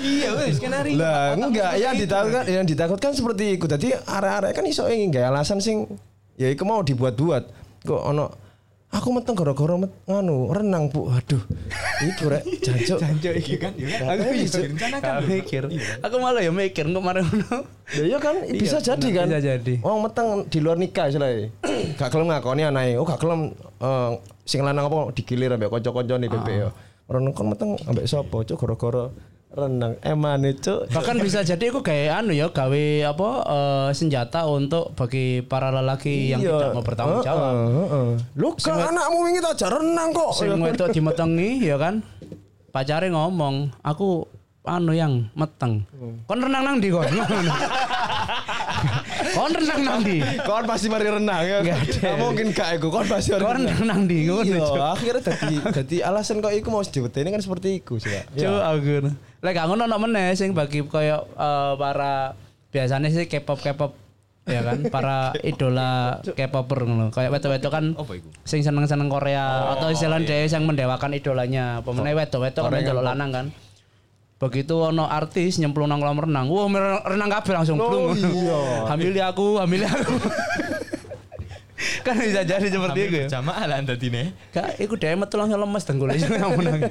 [0.01, 0.97] Iya wes skenario.
[0.97, 3.65] Lah enggak yang ditakutkan yang ditakutkan seperti itu.
[3.65, 5.89] Jadi arek-arek kan iso ingin gak alasan sing
[6.37, 7.43] ya iku mau dibuat-buat.
[7.85, 8.44] Kok ono
[8.95, 11.43] aku meteng gara-gara met, nganu renang bu aduh
[12.01, 14.07] iku rek jancuk Jancuk iki kan, ya kan?
[14.15, 15.27] Aku Iya, iso- direncanakan Gak lho.
[15.29, 15.63] mikir.
[16.01, 17.57] Aku malah ya mikir kemarin ngono.
[17.91, 19.27] Ya iya kan bisa jadi bener, kan.
[19.29, 19.75] bisa jadi.
[19.83, 21.51] Wong meteng di luar nikah istilahnya.
[21.99, 22.95] gak kelem ngakoni anake.
[22.95, 24.11] Oh gak kelem eh,
[24.45, 26.71] sing lanang apa digilir ambek kanca-kancane bebek ya.
[27.05, 29.11] Orang kon meteng ambek sapa cuk gara-gara
[29.55, 29.95] renang.
[30.03, 30.91] Emane cuk.
[30.91, 36.31] Bahkan bisa jadi aku kayak anu ya gawe apa eh, senjata untuk bagi para lelaki
[36.31, 36.51] yang Iya.
[36.53, 37.53] tidak mau bertanggung jawab.
[37.55, 38.09] Heeh, heeh.
[38.35, 40.31] Lu kan anakmu wingi tak ajar renang kok.
[40.35, 42.03] Sing wedok dimetengi ya kan.
[42.69, 44.27] Pacare ngomong, aku
[44.67, 45.87] anu yang meteng.
[46.27, 47.07] Kon renang nang ndi kon?
[49.35, 50.19] kon renang nang ndi?
[50.47, 51.59] Kon pasti mari renang ya.
[51.61, 51.99] Nggak ada.
[51.99, 52.87] Nggak mungkin gak iku.
[52.89, 54.47] Kon pasti mari Kon renang nang ndi ngono.
[54.47, 58.15] Iya, akhirnya dadi dadi alasan kok iku mau diweteni kan seperti iku sih.
[58.39, 59.13] Cuk aku.
[59.43, 62.39] Lek gak ngono ono meneh sing bagi koyo eh, para
[62.73, 63.93] biasanya sih K-pop K-pop
[64.45, 67.09] ya kan para idola K-popper ngono.
[67.09, 67.85] Kayak wedok-wedok kan
[68.45, 71.81] sing seneng-seneng Korea atau istilah dhewe yang mendewakan idolanya.
[71.81, 73.47] Pemenang wedok-wedok kan ndelok lanang kan.
[74.45, 78.13] Begitu ono artis nyemplung nang kolam renang, wah mer- renang kabeh langsung Oh, plung.
[78.13, 78.61] iya.
[78.93, 80.13] Hamili aku, hamili aku.
[82.07, 83.27] kan bisa jadi seperti itu ya.
[83.41, 84.33] Jamaah lah dadine.
[84.53, 86.91] Kak, iku metu langsung lemes denggule sing ngomong.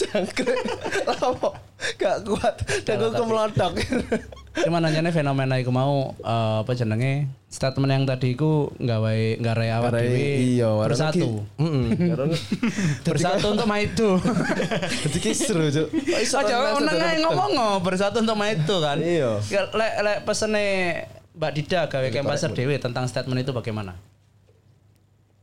[0.00, 0.60] Jangkrik.
[1.08, 1.54] Lapo?
[1.98, 2.56] Gak kuat.
[2.86, 3.72] Dan aku melotok.
[4.52, 9.90] Cuman nanyane fenomena iku mau eh, apa jenenge statement yang tadi iku nggawe nggarai awak
[9.96, 10.24] dhewe
[10.56, 11.44] iya, bersatu.
[11.56, 11.84] Heeh.
[13.08, 14.20] Bersatu untuk maitu.
[15.04, 15.88] dadi kisru, Cuk.
[16.20, 16.92] Aja ono
[17.32, 19.00] ngomong bersatu untuk maitu kan.
[19.00, 19.40] Iya.
[19.48, 20.64] Ya, Lek lek pesene
[21.32, 23.96] Mbak Dida gawe kempaser dhewe tentang statement itu bagaimana?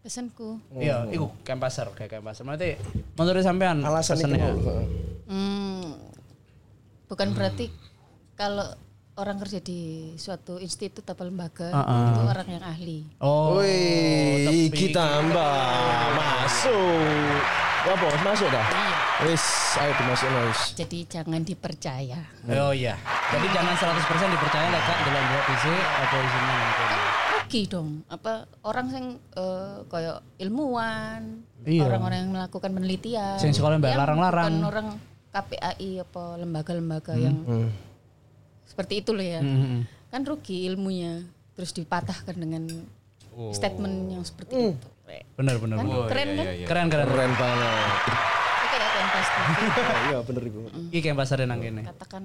[0.05, 0.61] Pesanku.
[0.77, 2.45] Iya, iku kempaser kayak kempaser.
[2.45, 2.77] Berarti
[3.17, 4.85] menurut sampean Alasan pesennya mau.
[5.29, 5.97] Hmm,
[7.09, 7.73] bukan berarti
[8.37, 8.63] kalau
[9.19, 12.99] orang kerja di suatu institut atau lembaga Ah, itu orang yang ahli.
[13.19, 13.59] Oh.
[13.59, 15.57] Wih, iki tambah
[16.21, 17.35] masuk.
[17.83, 18.67] Ya bos masuk dah.
[19.19, 19.43] Wis,
[19.75, 20.61] ayo dimasukin wis.
[20.73, 22.23] Jadi jangan dipercaya.
[22.47, 22.95] Oh iya.
[23.27, 23.99] Jadi jangan 100%
[24.31, 26.83] dipercaya lek gak delok delok PC apa isinya gitu.
[27.39, 27.89] Rugi dong.
[28.07, 29.05] Apa orang yang
[29.35, 31.83] eh, kayak ilmuwan, Iya.
[31.83, 33.35] orang-orang yang melakukan penelitian.
[33.35, 34.51] Sing sekolah mbak yang larang-larang.
[34.55, 34.87] Bukan orang
[35.29, 37.37] KPAI apa lembaga-lembaga yang
[38.63, 39.43] seperti itu loh ya.
[39.43, 39.83] Hmm.
[40.07, 42.63] Kan rugi ilmunya terus dipatahkan dengan
[43.29, 43.51] Oh.
[43.51, 44.87] statement yang seperti itu.
[45.35, 45.75] Bener bener.
[45.75, 46.07] Kan bener.
[46.07, 46.45] keren kan?
[46.65, 47.07] Keren keren.
[47.07, 47.87] Keren banget.
[48.69, 49.81] Itu.
[50.09, 50.59] Iya, bener iku.
[50.93, 51.83] Iki kempaser nang kene.
[51.85, 52.23] Katakan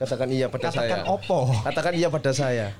[0.00, 1.04] Katakan iya pada saya.
[1.04, 1.52] opo?
[1.60, 2.72] Katakan iya pada saya.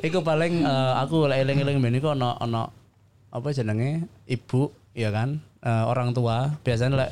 [0.00, 2.72] Iku paling eh, aku lek eling-eling ben iku ono ono
[3.28, 7.10] apa jenenge ibu ya kan Eh, orang tua biasanya lek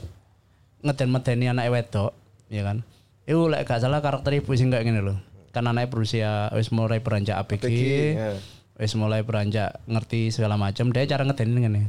[0.80, 2.16] ngeden-medeni anak wedok
[2.48, 2.80] ya kan
[3.28, 5.20] itu lek gak salah karakter ibu sing kayak gini loh
[5.52, 7.68] kan anaknya berusia wis mulai beranjak ABG,
[8.16, 8.40] ya.
[8.80, 11.82] wis mulai beranjak ngerti segala macam dia cara ngedeni ngene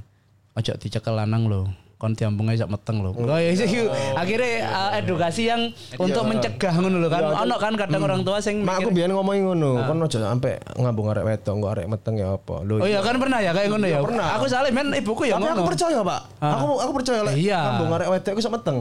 [0.52, 3.12] ojo dicekel lanang loh kon diambungnya sak meteng loh.
[3.12, 3.68] Oh, iya, sih.
[4.16, 5.68] akhirnya eh, edukasi yang
[6.00, 7.44] untuk mencegah ngono lho kan.
[7.44, 11.12] Ono kan kadang orang tua sing Mak aku biyen ngomongin ngono, kon aja sampe ngambung
[11.12, 12.56] arek wedok, kok arek meteng ya apa.
[12.64, 12.80] Lho.
[12.80, 14.00] Oh iya kan pernah ya kayak ngono ya.
[14.00, 14.28] pernah.
[14.40, 15.68] Aku salah men ibuku ya Tapi aku ngono.
[15.68, 16.22] percaya, Pak.
[16.40, 17.60] Aku aku percaya lek Iya.
[17.68, 18.78] ngambung arek wedok iku sak meteng.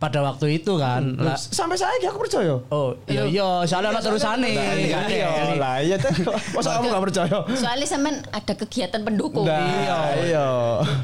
[0.00, 1.12] Pada waktu itu kan.
[1.14, 2.56] lah- Sampai saiki aku percaya.
[2.66, 4.48] oh iya iya soalnya ono terusane.
[4.48, 5.28] Iya, Iya.
[5.54, 6.08] lah iya teh.
[6.56, 7.36] Masa kamu gak percaya?
[7.52, 9.44] soalnya sampean ada kegiatan pendukung.
[9.44, 10.46] Nah, iya.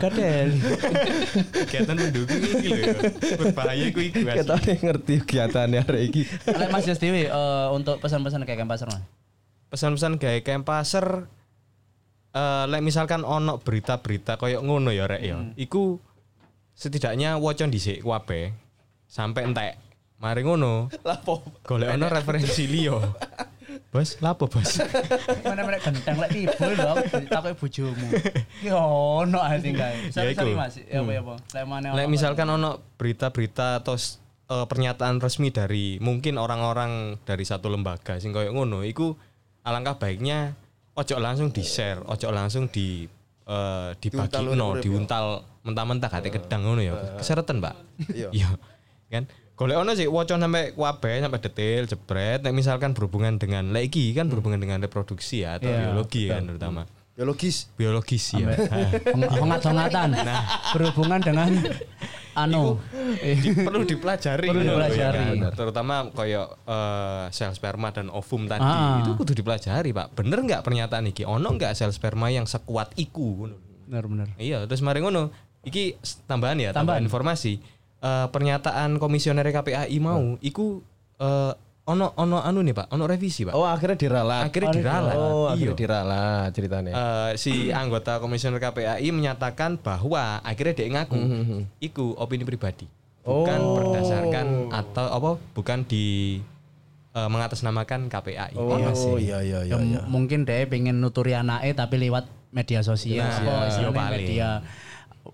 [0.01, 0.49] Kadel.
[1.69, 2.77] Kegiatan mendukung iki lho.
[2.81, 2.93] ya.
[3.37, 4.19] Berbahaya ku iku.
[4.25, 6.23] Kita nih ngerti kegiatannya arek iki.
[6.49, 9.05] Lek Mas Justiwi eh, untuk pesan-pesan kayak pasar Mas.
[9.69, 11.07] Pesan-pesan gawe kempaser
[12.33, 15.37] eh lek misalkan ono berita-berita koyo ngono ya rek ya.
[15.55, 16.01] Iku
[16.73, 18.57] setidaknya waca dhisik kabeh
[19.07, 19.75] sampai entek.
[20.21, 20.89] Mari ngono.
[21.09, 21.45] Lapo.
[21.63, 23.01] Golek ono referensi liyo.
[23.93, 24.81] Bos, lapo bos?
[25.45, 26.93] Mana mana genteng lek ibu lho
[27.33, 28.09] takoki bojomu.
[28.61, 30.13] Ki ono ati kae.
[30.13, 30.81] Ya Sorry Mas.
[30.81, 31.35] Ya apa ya apa.
[31.53, 33.97] Lek mana Lek misalkan ono berita-berita atau
[34.53, 39.17] eh, pernyataan resmi dari mungkin orang-orang dari satu lembaga sing koyo ngono iku
[39.65, 40.57] alangkah baiknya
[40.97, 43.05] ojo langsung di share, ojo langsung di
[43.45, 44.83] eh, dibagi Diuntal no, ya.
[44.83, 45.27] diuntal
[45.67, 46.95] mentah-mentah kate kedang ngono ya.
[47.21, 47.75] Keseretan, Pak.
[48.13, 48.55] Iya.
[49.07, 49.13] Iya.
[49.13, 53.89] Kan golek ono sih waca sampai kabeh sampai detail jebret nek misalkan berhubungan dengan lek
[53.89, 55.81] iki kan berhubungan dengan reproduksi ya atau Iya.
[55.89, 56.83] biologi kan terutama.
[57.13, 57.73] Ya logis.
[57.73, 58.45] Biologis ya.
[58.45, 58.93] Nah.
[59.33, 60.09] Penghat-penghatan.
[60.13, 60.37] Nah,
[60.71, 61.49] berhubungan dengan
[62.37, 62.77] anu
[63.17, 65.41] di- perlu dipelajari Perlu dipelajari.
[65.41, 65.57] ya kan?
[65.57, 69.01] terutama koyo eh, sel sperma dan ovum tadi Ah.
[69.01, 73.25] itu kudu dipelajari pak bener nggak pernyataan iki ono nggak sel sperma yang sekuat iku
[73.41, 73.57] ngono.
[73.89, 74.29] bener-bener.
[74.37, 77.03] iya terus mari ngono iki tambahan ya tambahan, Tambahan.
[77.03, 77.53] informasi
[78.07, 80.79] Eh, pernyataan komisioner KPAI mau iku
[81.17, 81.53] eh,
[81.85, 84.43] ono ono anu nih pak ono revisi pak Oh akhirnya diralat.
[84.45, 85.51] akhirnya diralat Oh Iya.
[85.53, 86.93] akhirnya diralat ceritanya.
[86.93, 92.87] Eh, si anggota komisioner KPAI menyatakan bahwa akhirnya dia ngaku Hmm, iku opini pribadi
[93.23, 93.75] bukan Oh.
[93.77, 96.39] berdasarkan atau apa bukan di
[97.13, 99.15] eh, mengatasnamakan KPAI oh Iya sih.
[99.25, 99.99] iya iya Ya, iya.
[99.99, 104.49] m- mungkin dia pengen nuturi anaknya tapi lewat media sosial, Nah, apa iya, media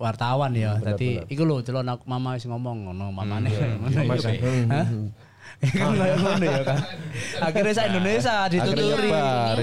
[0.02, 0.76] wartawan ya.
[0.76, 3.48] Jadi iku lho delon aku mama wis ngomong ngono mamane.
[3.86, 4.34] Ngono ya kan.
[4.68, 4.86] Hah?
[5.62, 6.78] Ya kan kayak ngono ya kan.
[7.40, 9.08] Akhirnya sa Indonesia dituturi.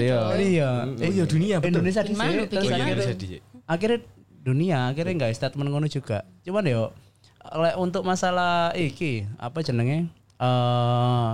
[0.00, 0.20] iya.
[0.34, 0.70] Iya.
[0.96, 1.68] Eh, iya dunia betul.
[1.76, 3.98] Indonesia di Oh, iya, akhirnya, bisa di- akhirnya
[4.40, 6.24] dunia akhirnya nggak statement ngono juga.
[6.40, 6.90] Cuman yo
[7.40, 10.08] lek untuk masalah iki apa jenenge
[10.40, 11.32] eh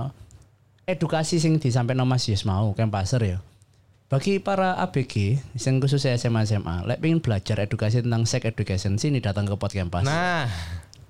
[0.85, 3.37] edukasi sing disampaikan Mas Yus mau Kempaser ya.
[4.07, 9.19] Bagi para ABG, yang khususnya SMA SMA, lek pengen belajar edukasi tentang sex education sini
[9.19, 10.07] datang ke Podcast.
[10.07, 10.47] Nah,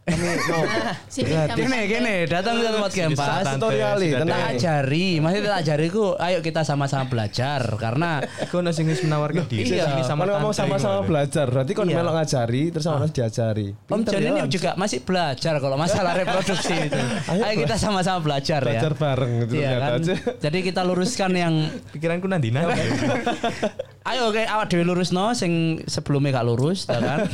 [1.13, 3.43] Sini sama Gini, gini, datang ke tempat Kempas.
[3.59, 8.63] tutorial sudah tentang Tak ajari, masih tak ajari ku, ayo kita sama-sama belajar karena Iku
[8.63, 9.91] ono sing wis menawarkan diri iya.
[9.91, 11.97] sini sama Kalau ngomong tantri sama-sama belajar, berarti kon Iya.
[11.99, 13.67] melok ngajari terus sama diajari.
[13.87, 17.01] Om Jon ini juga masih belajar kalau masalah reproduksi itu.
[17.27, 18.67] Ayo kita sama-sama belajar ya.
[18.79, 20.01] belajar bareng gitu Iya ternyata kan.
[20.39, 21.53] Jadi kita luruskan yang
[21.91, 22.79] Pikiranku nanti nanti.
[24.07, 27.19] ayo oke awak dhewe lurus no sing sebelumnya gak lurus ya kan.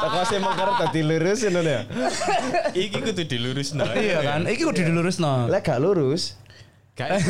[0.00, 1.80] Tak kasih mengkarep tadi lurus ini ya.
[2.76, 3.84] Iki kudu dilurus no.
[3.96, 4.44] iya kan.
[4.44, 5.48] Iki kudu dilurus no.
[5.48, 6.36] Lek gak lurus,
[7.00, 7.24] Guys,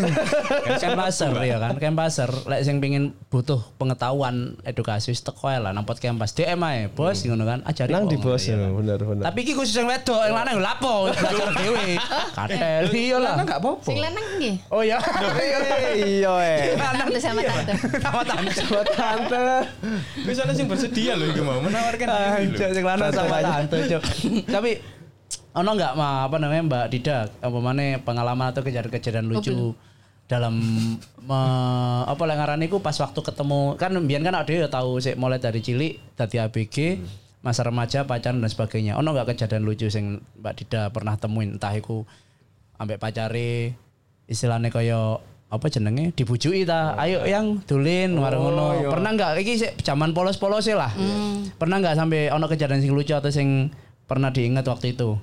[0.83, 2.31] Kempaser ya kan, kempaser.
[2.51, 6.91] Lek sing pengin butuh pengetahuan edukasi wis teko ae lah nang podcast kempas DM ae,
[6.91, 7.63] Bos ngono kan.
[7.63, 8.71] Ajari nang di bos iya ya, kan.
[8.83, 9.23] bener bener.
[9.31, 11.95] Tapi iki khusus yang wedok, yang lanang lapo belajar dhewe.
[12.35, 13.35] Katel iya lah.
[13.39, 13.87] enggak apa-apa.
[13.87, 14.55] Sing lanang nggih.
[14.75, 14.99] Oh ya.
[15.95, 16.75] iya eh.
[16.75, 17.73] Tante sama tante.
[18.03, 18.61] Sama tante.
[18.67, 19.45] Buat tante.
[20.27, 22.07] Wis ana sing bersedia loh iki mau menawarkan
[22.59, 23.79] diri sing lanang sama tante.
[24.51, 24.99] Tapi
[25.51, 27.19] ono enggak ma apa namanya Mbak Dida?
[27.43, 29.75] Apa mana pengalaman atau kejadian-kejadian lucu
[30.31, 30.55] dalam
[31.19, 33.75] me- apa lah ngarani ku pas waktu ketemu?
[33.75, 36.77] Kan mbiyen kan ada ya tahu sih mulai dari cilik dari ABG
[37.43, 38.95] masa remaja pacaran dan sebagainya.
[39.01, 41.59] Ono enggak kejadian lucu sing Mbak Dida pernah temuin?
[41.59, 42.07] Entah iku
[42.79, 43.75] ambek pacare
[44.31, 45.19] istilahnya kaya
[45.51, 46.15] apa jenenge?
[46.15, 46.95] Dibujuki ta?
[46.95, 48.87] Ayo yang dulin warung ngono.
[48.87, 50.95] pernah enggak iki sik zaman polos-polos lah.
[51.59, 53.75] Pernah enggak sampai ono kejadian sing lucu atau sing
[54.07, 55.19] pernah diingat waktu itu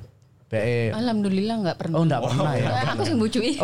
[0.47, 1.95] BE Alhamdulillah enggak pernah.
[1.99, 3.51] oh enggak pernah ya Aku sing bujui.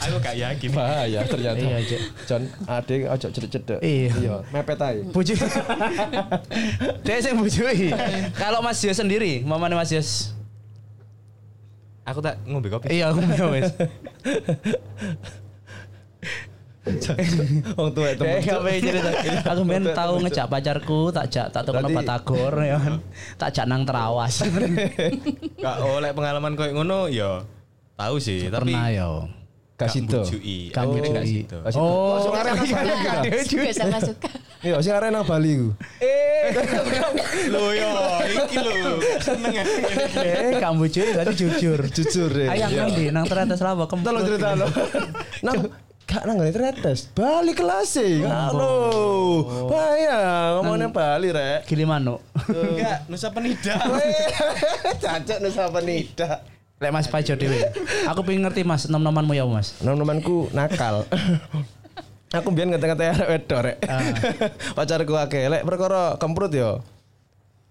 [0.00, 0.70] Aku gak yakin.
[0.72, 1.60] Bahaya ternyata.
[1.60, 2.00] Iya, Cuk.
[2.24, 3.78] Jon, adik ojo cedek-cedek.
[3.84, 4.10] Iya.
[4.16, 5.04] Iya, mepet ae.
[5.04, 5.34] buju
[7.04, 7.90] dia sing bujui
[8.32, 10.32] kalau Mas Yos sendiri mamane Mas Yos
[12.00, 12.90] Aku tak ngombe kopi.
[12.90, 13.70] iya aku wes
[17.78, 18.40] Wong tuwek temen.
[18.40, 19.42] Eh.
[19.50, 22.94] Aku main tahu ngejak pacarku, tak jak tak Berarti- batagor ya kan.
[23.40, 24.42] Tak jak nang terawas.
[25.56, 27.44] Gak oleh pengalaman koyo ngono ya
[27.94, 29.08] tahu sih, tapi Pernah ya.
[29.76, 30.04] Gak bujui.
[30.04, 30.20] sido.
[30.76, 31.56] Kasih to.
[31.80, 33.20] Oh, sing arek nang Bali kita.
[33.48, 34.28] Suka sama suka.
[34.60, 35.68] Iya, sing arek nang Bali ku.
[37.48, 37.92] Lho yo,
[38.44, 39.00] iki lho.
[39.18, 39.64] Seneng ya.
[40.20, 41.80] Eh, kamu bujui berarti jujur.
[41.88, 42.48] Jujur ya.
[42.52, 42.78] Ayang Iya.
[42.78, 44.04] nang di nang ternyata selama kempet.
[44.04, 44.66] Tolong cerita lo.
[45.40, 45.56] Nang
[46.10, 47.06] gak nang ngene tretes.
[47.14, 48.26] Bali kelas e.
[48.26, 49.46] Halo.
[49.70, 51.70] Bahaya ngomongnya Bali rek.
[51.70, 52.18] Gilimano.
[52.50, 53.78] Enggak, Nusa Penida.
[55.02, 56.42] Cacak nusa penida.
[56.82, 57.62] Lek Mas Pajo dhewe.
[58.10, 59.78] Aku pengen ngerti Mas nom-nomanmu ya Mas.
[59.86, 61.06] Nom-nomanku nakal.
[62.42, 63.76] Aku biyen ngete-ngete arek wedok rek.
[64.74, 66.82] Pacarku akeh lek perkara kemprut yo.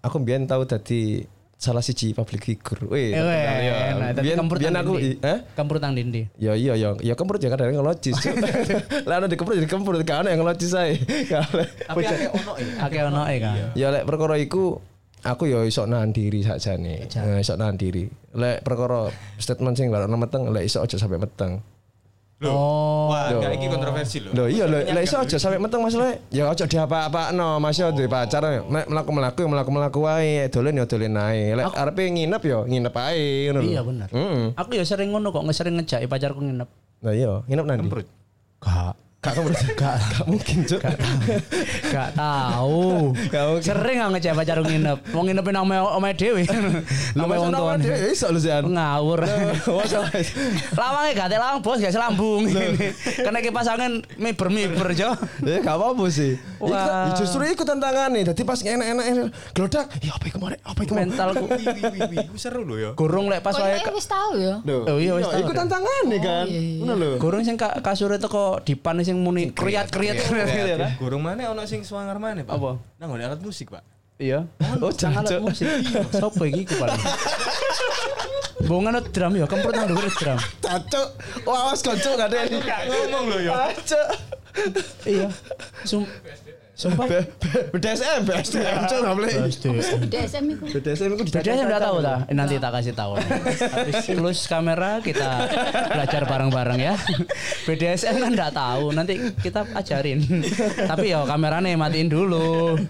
[0.00, 1.28] Aku biyen tau dadi
[1.60, 2.88] salah siji public figure.
[2.88, 3.92] Wih, Eh, ya.
[4.00, 6.24] nah, nang aku eh Kemprut nang dindi.
[6.40, 8.16] Ya iya ya, ya kemprut ya kadang ngelojis.
[8.16, 8.32] Cuk.
[9.08, 10.96] Lah ana dikemprut jadi kemprut, gak ana yang ngelojis ae.
[11.28, 11.44] Gak.
[11.84, 12.72] Tapi akeh ono ya.
[12.80, 13.52] Akeh ono e kan.
[13.76, 14.80] Ya lek perkara iku
[15.20, 17.04] aku ya iso nahan diri sakjane.
[17.12, 18.08] Nah, iso nahan diri.
[18.32, 21.60] Lek perkara statement sing baru meteng, lek iso aja sampai meteng.
[22.40, 23.12] Oh.
[23.12, 24.32] Wah, enggak iki kontroversi lho.
[24.32, 28.08] Loh iya lek lek iso aja sampai meteng masalah ya aja diapa-apakno, Mas yo duwe
[28.08, 28.64] pacar ya.
[28.64, 31.52] Nek mlaku-mlaku ya mlaku-mlaku wae, dolen ya dolen ae.
[31.52, 33.60] Lek arepe nginep ya nginep ae ngono.
[33.60, 34.08] Iya bener.
[34.56, 36.68] Aku ya sering ngono kok, ngesering ngejaki pacarku nginep.
[37.04, 37.80] Nah iya, nginep nanti.
[37.84, 38.06] Kemprut.
[38.64, 38.96] Gak.
[39.20, 40.80] Gak kamu gak gak mungkin, Cuk.
[41.92, 43.12] Gak tahu.
[43.28, 43.60] Gak mungkin.
[43.60, 44.98] Sering nggak ngecek pacar nginep.
[45.12, 46.48] Mau nginepin sama omae dhewe.
[47.20, 47.84] Lu mau wonton.
[47.84, 48.64] dia iso lu Sian.
[48.64, 49.20] Ngawur.
[50.72, 52.48] Lawangnya gak lawang bos gak selambung.
[53.20, 55.12] Karena kipas angin miber-miber jo.
[55.44, 56.40] Ya gak apa-apa sih.
[56.56, 57.12] Iku, Wah.
[57.12, 58.24] justru ikut tantangan nih.
[58.24, 59.04] Jadi pas enak-enak
[59.52, 60.58] gelodak, ya apa kemarin?
[60.60, 61.08] Apa kemarin?
[61.08, 62.90] Mentalku Wih, wih, wih, wih, iku seru loh ya.
[62.92, 64.60] gurung lek pas Kok wae ini wis tahu ya?
[64.64, 66.44] Oh iya, wis tahu ikut tantangan nih kan.
[66.44, 66.80] iya, iya.
[66.80, 67.08] Ngono lho.
[67.16, 70.90] Gurung sing ka- kasure teko dipan sing muni kriat-kriat gitu ya kan.
[70.94, 72.54] Gurung mana ono sing swanger mana, Pak?
[72.54, 72.78] Apa?
[73.02, 73.82] Nang alat musik, Pak.
[74.22, 74.46] Iya.
[74.78, 75.66] Oh, Jangan alat musik.
[76.22, 76.94] Sopo iki ku paling.
[78.70, 80.38] Bongan drum ya, kemprut nang dhuwur drum.
[80.62, 81.08] Cacuk.
[81.42, 82.58] Wah, awas kocok gak ada ini.
[82.62, 83.52] Ngomong loh ya.
[83.74, 84.06] Cacuk.
[85.08, 85.28] Iya.
[85.82, 86.06] Sum
[86.80, 87.04] Sumpah.
[87.76, 89.30] BDSM, BDSM, cuk gak boleh.
[90.08, 90.64] DSM itu.
[90.80, 92.18] BDSM itu saya udah tahu dah.
[92.32, 93.20] Nanti tak kasih tahu.
[93.20, 95.44] Habis close kamera kita
[95.92, 96.96] belajar bareng-bareng ya.
[97.68, 98.96] BDSM kan enggak tahu.
[98.96, 100.24] Nanti kita ajarin.
[100.88, 102.80] Tapi ya kameranya matiin dulu.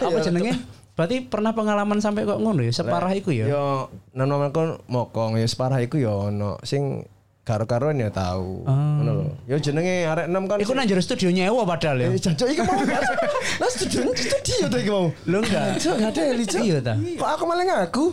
[0.00, 0.56] Apa jenenge?
[0.96, 2.72] Berarti pernah pengalaman sampai kok ngono ya?
[2.72, 3.44] Separah iku ya?
[3.48, 7.04] Yo, nang kon mokong ya separah iku yo ono sing
[7.42, 8.62] karo-karoan ya tahu.
[8.62, 9.26] Ngono lho.
[9.50, 10.56] Yo jenenge arek 6 kan.
[10.62, 12.08] Iku nang jero studio nyewa padahal ya.
[12.14, 12.78] Eh, jancuk iki mau.
[13.60, 15.10] Lah studio studio ta iki mau.
[15.26, 15.74] Lu enggak?
[15.82, 16.62] Cuk, gak ada Eli, Cuk.
[16.62, 16.94] Iya ta.
[16.94, 18.04] Kok aku malah ngaku?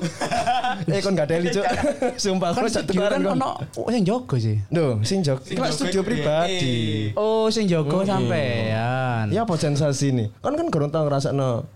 [0.98, 1.66] eh kon gak ada Eli, Cuk.
[2.26, 3.38] Sumpah studio kan tukaran kon.
[3.38, 3.52] ono
[3.94, 4.58] sing jogo sih.
[4.74, 5.46] Duh, sing jog.
[5.46, 7.14] Iku studio pribadi.
[7.14, 9.30] Oh, sing jogo sampean.
[9.30, 10.28] Ya apa sensasi nih?
[10.42, 11.70] Kan kan kurang tau ngrasakno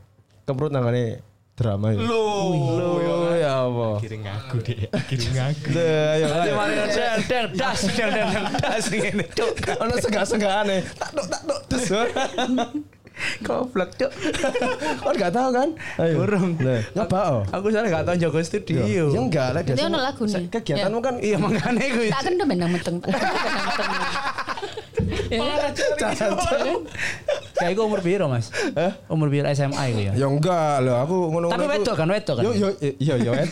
[0.50, 1.22] kemprut nangane
[1.54, 2.02] drama ya.
[2.02, 3.88] Loh, ya apa?
[4.02, 5.70] Kirim ngaku deh, kirim ngaku.
[5.78, 6.26] Ayo.
[6.26, 6.56] Nanti ayo.
[6.58, 9.54] mari deng deng das deng deng deng das ngene cuk.
[9.78, 10.78] Ono segak-segakane.
[10.98, 11.86] Tak dok tak dok des.
[13.46, 14.10] Goblok cuk.
[15.06, 15.70] Kan gak tahu kan?
[16.18, 16.58] Burung.
[16.98, 17.42] Nyoba oh.
[17.54, 18.82] Aku soalnya gak tau jago studio.
[18.90, 19.86] Ya enggak lah biasa.
[19.86, 20.50] ono lagu nih.
[20.50, 22.10] Kegiatanmu kan Iya makanya gue.
[22.10, 22.98] Tak kan udah menang meteng.
[25.14, 26.80] Tak kendem meteng.
[27.54, 28.50] Kayak gue umur biru mas.
[29.08, 30.14] Umur biru SMA itu ya.
[30.26, 32.44] Ya enggak loh, aku ngono Tapi wedok kan wedok kan.
[32.44, 33.50] Yo yo yo yo wed.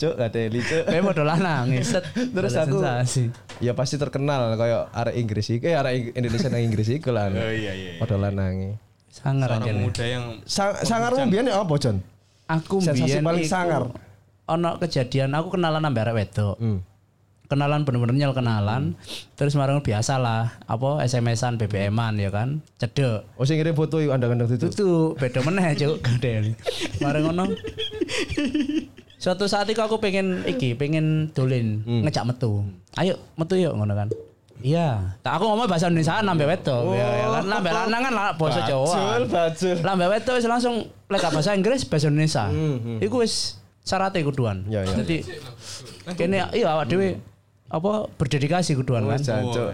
[0.00, 0.84] Cuk, gak ada Eli, Cuk.
[1.04, 2.04] Modal lanang set.
[2.14, 3.28] Terus aku sensasi.
[3.60, 7.28] ya pasti terkenal kayak arek Inggris iki, eh arek Indonesia nang Inggris iku lah.
[7.28, 8.00] Oh iya iya.
[8.00, 8.80] Padha lanange.
[9.10, 11.98] sangar aja muda yang Sang, sangarmu biyen ya apa, Jon?
[12.46, 13.82] Aku Sensasi mbiyen paling iku sangar.
[14.46, 16.56] Ono kejadian aku kenalan ambek arek wedok.
[16.62, 16.78] Hmm.
[17.50, 18.94] Kenalan bener-bener nyel kenalan.
[19.34, 22.62] Terus marang biasa lah, apa SMS-an BBM-an ya kan.
[22.78, 23.26] Cedek.
[23.34, 24.70] Oh sing ngirim foto iku andang-andang itu.
[24.70, 26.54] Itu tuh beda meneh cuk gede.
[27.02, 27.50] Marang ngono.
[29.18, 32.64] Suatu saat itu aku pengen iki, pengen dolin, ngejak metu.
[32.96, 34.08] Ayo metu yuk ngono kan.
[34.60, 37.44] Iya, tak aku ngomong bahasa Indonesia nambah wedok, ya, ya kan.
[37.48, 38.92] Nambah lanang kan lah bahasa Jawa.
[38.92, 39.76] Bacul, bacul.
[39.80, 42.44] Lambe wedok wis langsung lek bahasa Inggris bahasa Indonesia.
[43.00, 44.68] Iku wis syaratnya kuduan.
[44.68, 45.00] Ya, ya.
[45.00, 45.24] Jadi
[46.12, 47.16] kene iya awak dhewe
[47.70, 49.20] apa berdedikasi kuduan Oh, kan.
[49.22, 49.70] jancuk.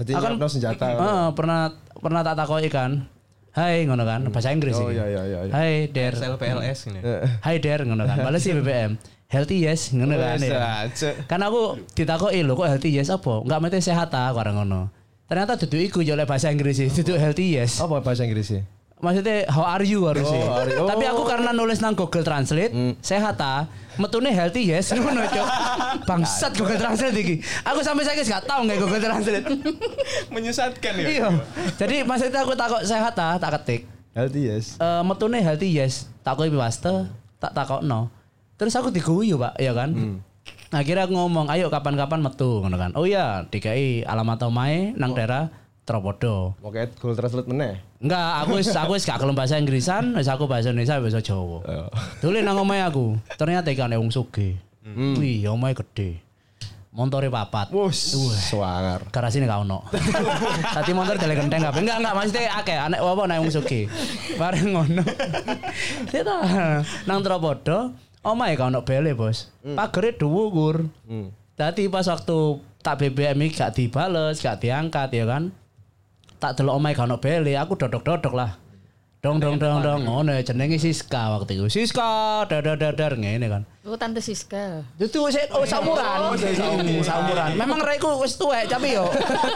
[0.00, 0.86] Jadi Akan- nyapno senjata.
[0.86, 3.04] Heeh, pernah pernah tak takoki kan.
[3.50, 4.94] Hai ngono kan, bahasa Inggris Oh, iki.
[4.94, 5.52] iya, iya, iya, iya.
[5.52, 6.14] Hai der.
[6.14, 7.02] SLPLS ini.
[7.42, 8.22] Hai der ngono kan.
[8.22, 8.94] Balas sih BBM.
[9.26, 10.38] Healthy yes ngono kan.
[10.38, 11.10] Wes, ya.
[11.26, 13.42] Kan aku ditakoki lho kok healthy yes apa?
[13.42, 14.94] Enggak mesti sehat ta bareng ngono.
[15.26, 17.78] Ternyata duduk iku yo oleh bahasa Inggris sih, duduk healthy yes.
[17.78, 18.62] Apa bahasa Inggris sih?
[19.00, 20.44] Maksudnya how are you harusnya.
[20.44, 20.84] Oh, are you?
[20.84, 23.64] Tapi aku karena nulis nang Google Translate, sehat ta,
[23.96, 25.48] metune healthy yes, ngono cok.
[26.04, 27.40] Bangsat Google Translate iki.
[27.64, 29.46] Aku sampai saya gak tahu nggak Google Translate.
[30.36, 31.06] Menyesatkan ya.
[31.08, 31.28] iya.
[31.80, 33.88] Jadi maksudnya aku takut sehat ta, tak ketik.
[34.12, 34.76] Healthy yes.
[34.76, 37.08] Eh metune healthy yes, tak koi piwaste,
[37.40, 38.12] tak takokno.
[38.60, 40.20] Terus aku diguyu, Pak, ya kan?
[40.70, 42.92] Akhirnya aku ngomong, ayo kapan-kapan metu ngono kan.
[42.94, 45.48] Oh iya, DKI alamat omahe nang daerah
[45.90, 46.54] Tropodo.
[46.62, 47.82] Oke, Google Translate meneh.
[47.98, 51.66] Enggak, aku wis aku wis gak kelem bahasa Inggrisan, wis aku bahasa Indonesia bahasa Jawa.
[51.66, 51.84] Iya.
[52.22, 54.54] Dulu nang omahe aku, ternyata ikan wong sugih.
[54.86, 56.22] Wih, omahe gede.
[56.90, 57.70] Montore papat.
[57.70, 58.18] Wus,
[58.50, 59.06] swanger.
[59.14, 59.86] Garasi ini gak ono.
[60.78, 61.78] Tadi motor dari genteng gak?
[61.78, 63.84] Enggak enggak maksudnya akeh anek apa naik wong sugih.
[64.34, 65.02] Bareng ngono.
[66.10, 66.36] Kita
[67.06, 67.94] nang Tropodo,
[68.26, 69.50] omahe gak ono bele, Bos.
[69.62, 70.86] Pagere dhuwur.
[71.06, 71.30] Hmm.
[71.54, 75.54] Tadi pas waktu tak BBM gak dibales, gak diangkat ya kan.
[76.40, 78.56] Tak delok omahe gak ono bele, aku dodok-dodok lah.
[79.20, 81.68] Dong dong dong dong ngono ya, jenenge Siska waktu itu.
[81.68, 83.62] Siska dadar dadar ngene kan.
[83.84, 84.80] Oh tante Siska.
[84.96, 86.40] Itu saya oh samuran,
[87.04, 87.52] samuran.
[87.52, 89.04] Memang raiku wis tuwek tapi yo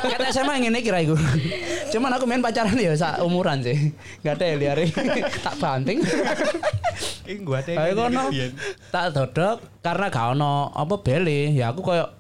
[0.05, 1.17] kata SMA ngene iki raiku.
[1.97, 3.97] Cuman aku main pacaran ya sak umuran sih.
[4.21, 4.85] Gak ada liare
[5.49, 6.05] tak banting.
[7.33, 7.73] Ini gua teh.
[7.73, 8.29] Ayo kono.
[8.93, 12.13] Tak dodok karena gak ono apa bele ya aku koyo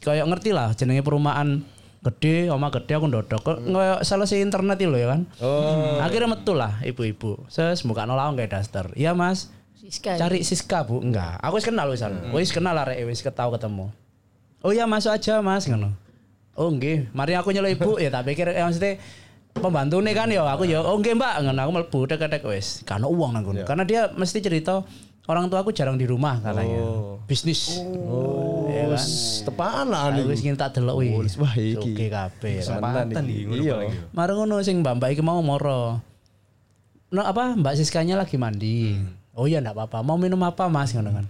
[0.00, 1.60] koyo ngerti lah jenenge perumahan
[2.04, 3.40] gede, oma gede aku ndodok.
[3.40, 5.20] Kok koyo selesai internet itu lho ya kan.
[5.40, 5.98] Oh.
[6.04, 7.48] Akhirnya metu lah ibu-ibu.
[7.48, 8.92] Ses buka nolak kayak daster.
[8.92, 9.48] Iya Mas,
[9.84, 10.16] Siska.
[10.16, 13.92] cari Siska bu enggak aku wis kenal wisan wis kenal arek wis ketau ketemu
[14.64, 15.92] oh iya masuk aja mas ngono
[16.54, 19.02] Oh nggih, mari aku nyeluk ibu ya tak pikir ya maksudnya
[19.58, 23.02] pembantu nih kan ya aku ya oh nggih mbak ngono aku mlebu tek-tek wis kan
[23.02, 23.66] uang nang kono.
[23.66, 24.86] Karena dia mesti cerita
[25.24, 26.84] orang tua aku jarang di rumah katanya.
[27.24, 27.80] Bisnis.
[28.04, 28.68] Oh.
[28.68, 29.00] Ya kan.
[29.48, 30.24] Tepaan lah nih.
[30.28, 31.08] wis tak delok wi.
[31.16, 31.76] Wah, iki.
[31.80, 32.60] Oke kabeh.
[32.60, 33.74] Kesempatan iki ngono Iya.
[34.12, 36.00] Mari ngono sing mbak-mbak iki mau moro.
[37.14, 38.98] No apa Mbak Siskanya lagi mandi.
[39.38, 40.02] Oh iya enggak apa-apa.
[40.02, 41.26] Mau minum apa Mas ngono kan.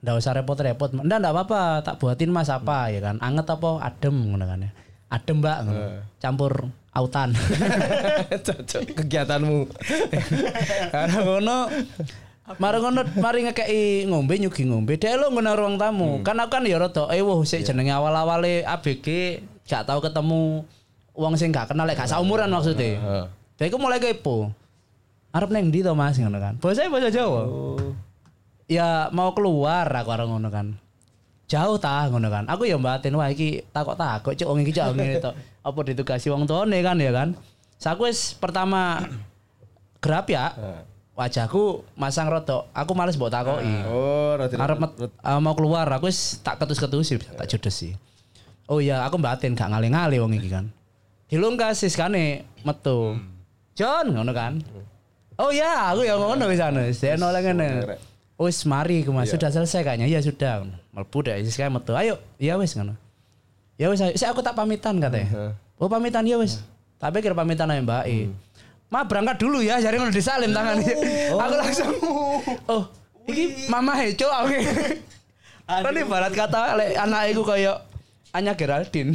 [0.00, 0.96] Enggak usah repot-repot.
[0.96, 3.20] Enggak enggak apa-apa, tak buatin Mas apa ya kan.
[3.20, 4.70] Anget apa adem ngono kan ya.
[5.12, 5.80] Adem Mbak ngono.
[6.18, 6.52] Campur
[6.90, 7.30] autan.
[8.98, 9.58] Kegiatanmu.
[10.94, 11.58] Karena ngono
[12.58, 14.98] Mari ngono mari ngekeki ngombe nyugi ngombe.
[14.98, 16.18] Dek lo ngono ruang tamu.
[16.26, 19.06] Kan aku kan ya rada eh wah sik jenenge awal-awale ABG
[19.68, 20.66] gak tau ketemu
[21.14, 22.98] wong sing gak kenal lek gak saumuran maksudnya.
[22.98, 23.24] Heeh.
[23.60, 24.50] Jadi aku mulai kepo.
[25.30, 26.58] Arep neng ndi to Mas ngono kan.
[26.58, 27.46] Bahasa bahasa Jawa.
[28.66, 30.74] Ya mau keluar aku arep ngono kan.
[31.46, 32.50] Jauh ta ngono kan.
[32.50, 35.30] Aku ya mbatin wah iki takok-takok cuk wong iki cuk ngene to.
[35.62, 37.38] Apa ditugasi wong tuane kan ya kan.
[37.78, 39.06] Saku wis pertama
[40.02, 40.50] gerap ya.
[41.20, 42.72] Wajahku masang rotok.
[42.72, 43.68] Aku males mbok takoki.
[43.84, 47.92] Oh, Arep met- eh, mau keluar aku wis tak ketus-ketusi tak judes sih.
[48.64, 50.72] Oh iya, aku batin gak ngale-ngale wong iki kan.
[51.28, 53.20] Dilungkas siskane metu.
[53.76, 54.64] John ngono kan.
[55.36, 56.88] Oh iya, aku ya ngono wis anu.
[56.96, 57.68] Saya nolak ngene.
[58.40, 60.08] Wis mari aku Mas, sudah selesai kayaknya.
[60.08, 60.64] Iya sudah.
[60.96, 61.92] Mlebu deh siskane metu.
[61.92, 62.96] Ayo, iya wis ngono.
[63.76, 64.16] Ya wis, ayo.
[64.16, 65.52] Saya aku tak pamitan katanya.
[65.76, 66.64] Oh pamitan ya wis.
[66.96, 68.32] Tak pikir pamitan aja Mbak E.
[68.90, 70.82] Ma berangkat dulu ya, jadi ngono disalim tangan.
[71.30, 71.94] Aku langsung
[72.74, 72.82] oh,
[73.30, 74.58] iki mama heco aku.
[75.70, 77.86] Kan ibarat kata lek anak iku kaya
[78.34, 79.14] Anya Geraldine.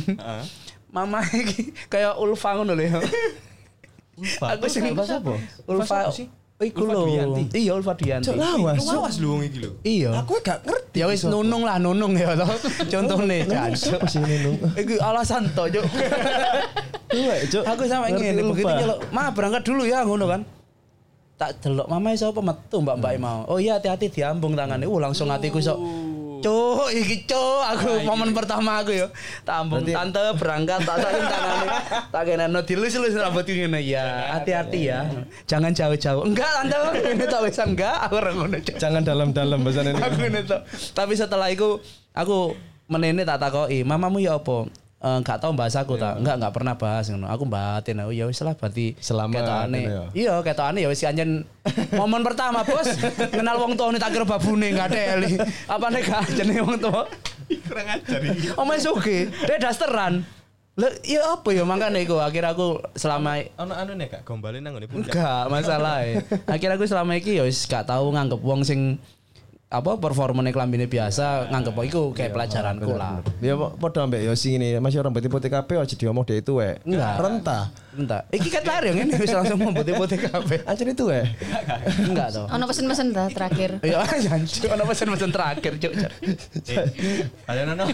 [0.95, 3.03] Mama iki kaya Ulfa ngono lho.
[4.15, 4.55] Ulfa.
[4.55, 5.36] Aku sing Ulfa sapa?
[5.67, 6.07] Ulfa.
[6.56, 7.36] Iku lho.
[7.51, 8.32] Iya Ulfa Dwiyanti.
[8.32, 8.80] Cok lawas.
[8.80, 8.88] Cok.
[8.95, 9.72] Lawas lho iki lho.
[9.84, 10.24] Iya.
[10.24, 11.03] Aku gak ngerti.
[11.03, 12.47] Ya wis nunung lah nunung ya toh.
[12.88, 13.76] Contone jan.
[13.76, 14.56] Siapa sih nunung?
[14.80, 15.84] Iku alasan Cuk.
[17.12, 17.64] Dua, Cok.
[17.68, 20.41] Aku sama ngene begitu nyeluk, "Ma, berangkat dulu ya," ngono kan.
[21.36, 23.43] Tak delok mama sapa metu Mbak Mbak mau.
[23.51, 24.88] Oh iya hati-hati diambung tangannya.
[24.88, 25.76] Uh langsung hatiku sok.
[26.42, 29.08] Cuk, iki cuk, aku momen pertama aku yo.
[29.44, 31.70] Tak ambung tante berangkat tak saling tangannya.
[32.14, 34.34] Tak kena no dilus-lus rambut ngene ya.
[34.40, 35.06] Hati-hati ya.
[35.46, 36.24] Jangan jauh-jauh.
[36.24, 36.78] Enggak tante,
[37.14, 37.96] ini tak wis enggak.
[38.08, 38.58] Aku ora ngono.
[38.60, 40.00] Jangan dalam-dalam bahasa ini.
[40.00, 40.42] Aku ngene.
[40.96, 41.78] Tapi setelah itu
[42.12, 42.56] aku
[42.88, 44.70] menene tak takoki, "Mamamu ya apa?"
[45.06, 46.18] Eh, Enggak tahu bahasa aku tak.
[46.18, 47.30] Enggak enggak pernah bahas ngono.
[47.30, 49.78] Aku batin oh ya wis lah berarti Selamat, ketokane.
[49.78, 50.03] gitu ya.
[50.18, 51.45] Iya, ketokane ya wis anjen
[51.93, 52.89] momen pertama, Bos.
[53.30, 55.38] Kenal wong tuane tak kira babune enggak teli.
[55.70, 57.06] Apa nek gak jenenge wong tua?
[57.70, 58.49] Kurang ajar iki.
[58.58, 60.26] Omen suge, dia dasteran.
[60.76, 64.74] Lah iya apa ya makanya iku akhir aku selama Ono anu nek gak gombale nang
[64.74, 65.14] ngene puncak.
[65.14, 66.03] Enggak masalah
[66.49, 68.97] Akhir aku selama iki ya wis gak tau nganggep wong sing
[69.66, 73.18] apa performane klambine biasa nganggep iku kayak pelajaranku lah.
[73.41, 76.78] Ya padha ambek Yosi ini, masih orang putih-putih kabeh aja diomong dia itu we.
[76.86, 77.18] Enggak.
[77.18, 77.63] Rentah.
[77.97, 78.22] Entah.
[78.30, 80.61] Iki kan lari yang ini wis langsung memutih-putih kabeh.
[80.70, 81.26] Anjir itu we.
[81.97, 82.45] Enggak toh.
[82.45, 83.82] Ono pesen-pesen dah terakhir.
[83.95, 85.93] Ya jancu ana pesan-pesan terakhir cuk.
[87.47, 87.86] Ada nono.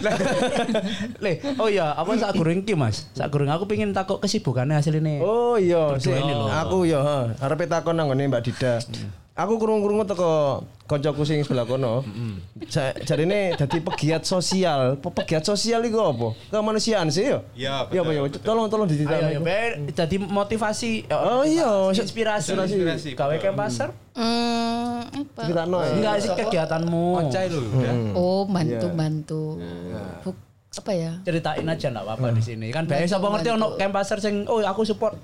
[1.22, 3.06] Le, oh iya, apa sak goreng iki Mas?
[3.14, 5.22] Sak goreng aku pengin takut kesibukannya hasilnya.
[5.22, 6.34] Oh iya, ini.
[6.66, 7.24] Aku ya, heeh.
[7.38, 8.82] Arepe takon nang ngene Mbak Dida.
[9.32, 12.04] Aku kurung-kurung teko koncoku sing sebelah kono.
[12.68, 15.00] Ja- Jarine dadi pegiat sosial.
[15.00, 16.28] Pe- Pegiat sosial iku apa?
[16.52, 17.40] Kemanusiaan sih ya?
[17.56, 18.20] Iya, Iya ya?
[18.38, 18.84] Tolong tolong
[19.24, 19.58] Ayo, ya, be,
[19.90, 21.08] jadi motivasi.
[21.08, 21.64] Oh iya,
[21.96, 22.52] inspirasi.
[22.52, 23.08] Inspirasi.
[23.16, 23.88] Gawe ke pasar?
[24.12, 25.40] Hmm, apa?
[25.90, 27.04] Enggak sih kegiatanmu.
[28.12, 29.42] Oh, bantu bantu.
[30.22, 31.12] Buk- apa ya?
[31.20, 32.72] ceritain aja enggak apa-apa di sini.
[32.72, 35.20] Kan biasa sapa ngerti ono camp pasar sing oh aku support.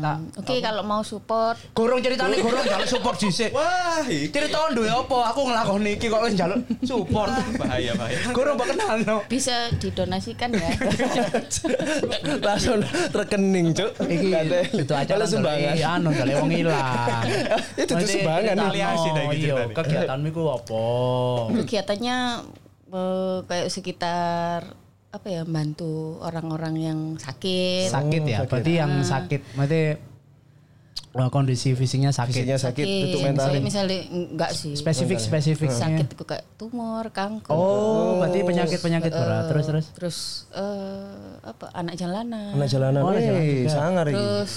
[0.00, 1.60] Tak Oke, kalau mau support.
[1.72, 2.40] Gorong ceritane.
[2.40, 3.52] Gorong njaluk support dhisik.
[3.52, 4.32] Wah, iki.
[4.32, 5.30] Cerita duwe apa?
[5.30, 7.28] Aku nglakoni iki kok wis njaluk support.
[7.60, 8.18] Bahaya bahaya.
[8.32, 9.16] gorong mbok kenal no.
[9.28, 10.72] Bisa didonasikan ya.
[12.46, 12.80] Langsung
[13.12, 13.90] rekening, Cuk.
[14.06, 14.28] iki
[14.74, 15.76] itu aja Kalau sumbangan.
[15.76, 17.24] anu gale wong ilang.
[17.76, 18.54] Itu tuh sumbangan.
[18.56, 18.64] nih.
[18.66, 19.74] Aliasi dah iki iya ceritane.
[19.76, 20.84] kegiatanmu iku apa?
[21.62, 22.16] Kegiatannya
[22.88, 24.60] eh, kayak sekitar
[25.16, 27.88] apa ya bantu orang-orang yang sakit.
[27.88, 29.80] sakit ya berarti yang sakit berarti
[31.10, 33.48] wah, kondisi fisiknya sakit Fisiknya sakit, tutup mental.
[33.48, 34.72] Misalnya, misalnya enggak sih.
[34.76, 37.48] spesifik spesifik sakit itu kayak tumor, kanker.
[37.48, 40.16] oh berarti penyakit penyakit berat terus terus Terus
[40.52, 42.52] eh, apa anak jalanan.
[42.52, 43.00] Anak jalanan.
[43.00, 43.70] Oh, anak jalanan Eh, juga.
[43.72, 44.04] sangar.
[44.06, 44.52] Terus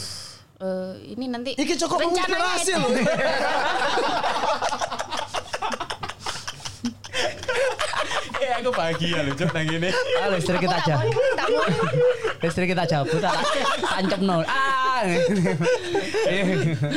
[0.60, 2.76] eh, ini nanti Iki cukup rencananya menginspirasi itu.
[2.76, 2.92] loh.
[8.40, 9.90] Eh aku bahagia lho cuk nang ngene.
[9.92, 10.96] ah listrik kita aja
[12.40, 13.36] listrik kita cabut tak
[13.84, 15.04] tancep no ah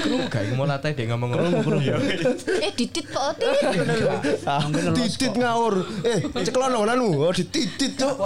[0.02, 1.78] Krungu gak iku mau latih dia ngomong ngomong.
[2.58, 4.90] Eh didit kok ngono.
[4.96, 5.74] Titit ngawur.
[6.02, 7.30] Eh, ceklono nanu.
[7.30, 8.18] Oh, dititit, Cuk.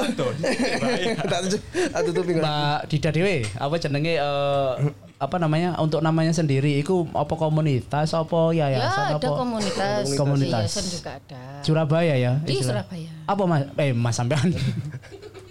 [1.92, 2.32] Tak tutupi.
[2.40, 4.72] Mbak Dida Dewe, apa jenenge eh,
[5.16, 9.32] apa namanya untuk namanya sendiri itu apa komunitas apa Ya yayasan ada apa?
[9.32, 10.68] komunitas, Komunitas.
[10.68, 11.40] yayasan juga ada.
[11.60, 12.84] Surabaya ya Di istilah.
[12.84, 13.10] Surabaya.
[13.24, 13.62] apa mas?
[13.74, 14.48] Eh mas sampean.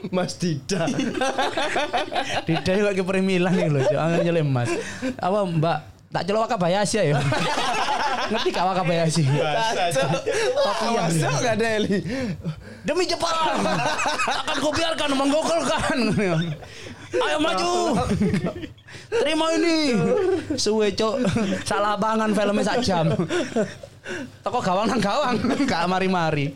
[0.05, 0.85] Mas Dida.
[2.45, 4.69] Dida kok ke Permilan nih loh jangan nyelem mas.
[5.17, 5.79] Apa mbak?
[6.13, 7.17] Tak celok Wakabayashi ya?
[8.31, 9.23] Ngerti gak Wakabayashi?
[9.25, 12.05] Tapi yang gak ada Eli.
[12.81, 13.57] demi Jepang.
[13.65, 15.97] Akan ku biarkan menggogolkan
[17.17, 17.71] ayo maju
[19.21, 19.77] terima ini
[20.55, 21.15] suwe cok
[21.63, 23.05] salah bangan filmnya sak jam
[24.39, 25.35] toko gawang nang gawang
[25.65, 26.53] gak mari-mari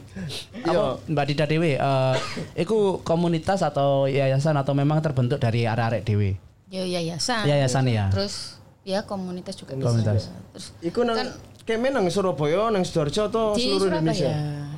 [0.61, 2.15] apa Mbak Dida Dewi eh
[2.55, 6.31] itu komunitas atau yayasan atau memang terbentuk dari arek-arek Dewi
[6.69, 7.49] Ya yayasan.
[7.49, 8.13] Yayasan ya?
[8.13, 10.29] Terus ya komunitas juga Komunitas.
[10.29, 10.33] bisa.
[10.53, 11.33] Terus Iku nang Kan-
[11.65, 13.97] kemen nang Surabaya, nang Sidoarjo atau di seluruh Surabaya.
[13.97, 14.33] Indonesia?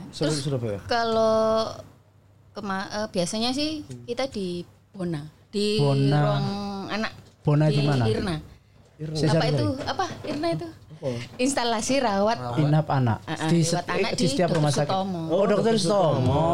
[0.09, 0.79] Seluruh Terus Surabaya.
[0.87, 1.67] kalau
[2.51, 6.17] kema eh, biasanya sih kita di Bona, di Bona.
[6.17, 6.45] ruang
[6.89, 7.11] anak.
[7.41, 8.03] Bona di di mana?
[8.07, 8.35] Irna.
[9.11, 9.67] Sisa apa itu?
[9.83, 10.05] Apa?
[10.23, 10.67] Irna itu?
[11.35, 12.37] Instalasi rawat.
[12.61, 15.21] inap anak Ah, ah, di, set- anak eh, di di setiap rumah sakit Sutomo.
[15.27, 16.45] oh dokter Sutomo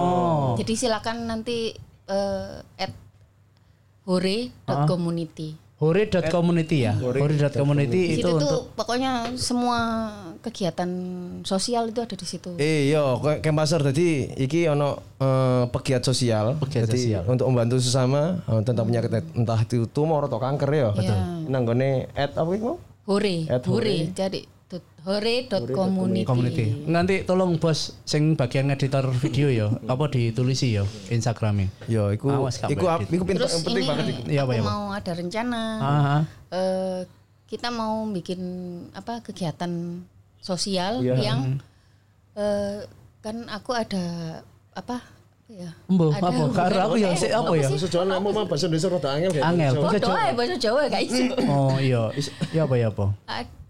[0.55, 1.75] Jadi silakan nanti
[2.07, 2.91] eh, at
[4.07, 5.66] hore.community.
[5.77, 6.97] Hore.community ya.
[6.97, 10.09] Hore.community itu situ untuk tuh pokoknya semua
[10.41, 10.89] kegiatan
[11.45, 12.57] sosial itu ada di situ.
[12.57, 16.57] Eh yo, kayak Kempasar tadi iki ono eh, pegiat sosial.
[16.57, 17.23] Pegiat Jadi, sosial.
[17.29, 20.89] untuk membantu sesama eh, tentang penyakit entah itu tumor atau kanker ya.
[20.97, 21.17] Betul.
[21.45, 22.81] Nang gone at apa iku?
[23.07, 24.43] Hore, At hore, jadi
[25.01, 26.27] hore.community.
[26.27, 26.65] community.
[26.85, 31.71] Nanti tolong bos sing bagian editor video ya, apa ditulisi ya Instagramnya.
[31.87, 34.21] Yo, iku Awas, iku Mbak ap- iku Terus penting ini banget iku.
[34.27, 34.67] Iya, apa aku ya, Pak?
[34.67, 35.61] mau ada rencana.
[36.49, 36.99] Eh,
[37.47, 38.41] kita mau bikin
[38.91, 40.03] apa kegiatan
[40.37, 41.15] sosial Iya.
[41.17, 41.39] yang
[42.35, 42.83] eh,
[43.23, 44.03] kan aku ada
[44.75, 44.99] apa
[45.47, 45.71] ya?
[45.87, 46.43] Ada apa?
[46.51, 47.71] Karo aku ya, Eh, sik, apa ya?
[47.71, 49.47] Bahasa Jawa mau mah bahasa Indonesia rada angel kayak.
[49.47, 49.71] Angel.
[49.79, 50.19] Bahasa Jawa.
[50.35, 51.23] bahasa Jawa gak iso.
[51.47, 52.03] Oh iya,
[52.51, 53.05] ya apa ya apa?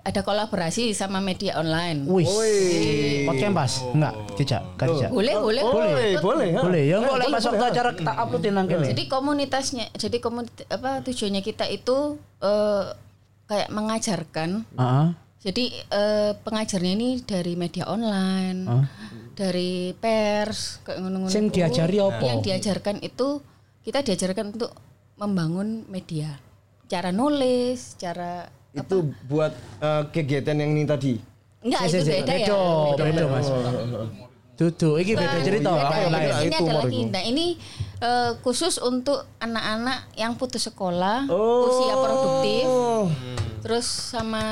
[0.07, 2.07] Ada kolaborasi sama media online.
[2.07, 3.83] Wih, pakai pas?
[3.91, 5.11] Enggak, tidak, kan tidak.
[5.11, 6.49] Boleh, boleh, Boleh, boleh.
[6.55, 6.61] ha.
[6.63, 8.87] Boleh, ya kok lek pas waktu acara tak uploadin nang kene.
[8.87, 12.95] Jadi komunitasnya, jadi komunitas apa tujuannya kita itu eh,
[13.51, 14.63] kayak mengajarkan.
[14.79, 15.07] Heeh.
[15.43, 18.63] Jadi eh, pengajarnya ini dari media online,
[19.35, 21.35] dari pers, kayak ngono-ngono.
[21.35, 22.23] Sing diajari apa?
[22.23, 23.43] Yang diajarkan itu
[23.83, 24.71] kita diajarkan untuk
[25.19, 26.39] membangun media,
[26.87, 28.47] cara nulis, cara
[28.77, 31.13] Itu buat eh, kegiatan yang ini tadi.
[31.57, 32.47] enggak itu beda ya.
[32.47, 32.61] Bedo,
[32.93, 33.03] Beda.
[33.03, 33.47] bedo, Mas.
[34.55, 35.69] Dudu, iki beda cerita.
[35.69, 36.29] Beda, Apa ini, lain?
[36.39, 37.01] Ini itu ada lagi.
[37.07, 37.45] Nah ini
[37.99, 41.67] eh, khusus untuk anak-anak yang putus sekolah, Oh.
[41.67, 42.65] usia produktif,
[43.59, 44.43] terus sama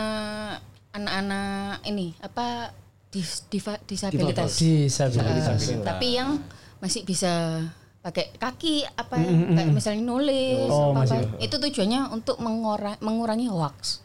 [0.92, 2.70] anak-anak ini apa
[3.10, 4.56] dis, diva- disabilitas.
[4.56, 5.60] Disabilitas.
[5.68, 6.38] Eh, tapi yang
[6.78, 7.62] masih bisa
[8.00, 11.18] pakai kaki apa ya, kayak misalnya nulis Oh, apa, masih.
[11.40, 14.05] itu tujuannya untuk mengora- mengurangi hoax.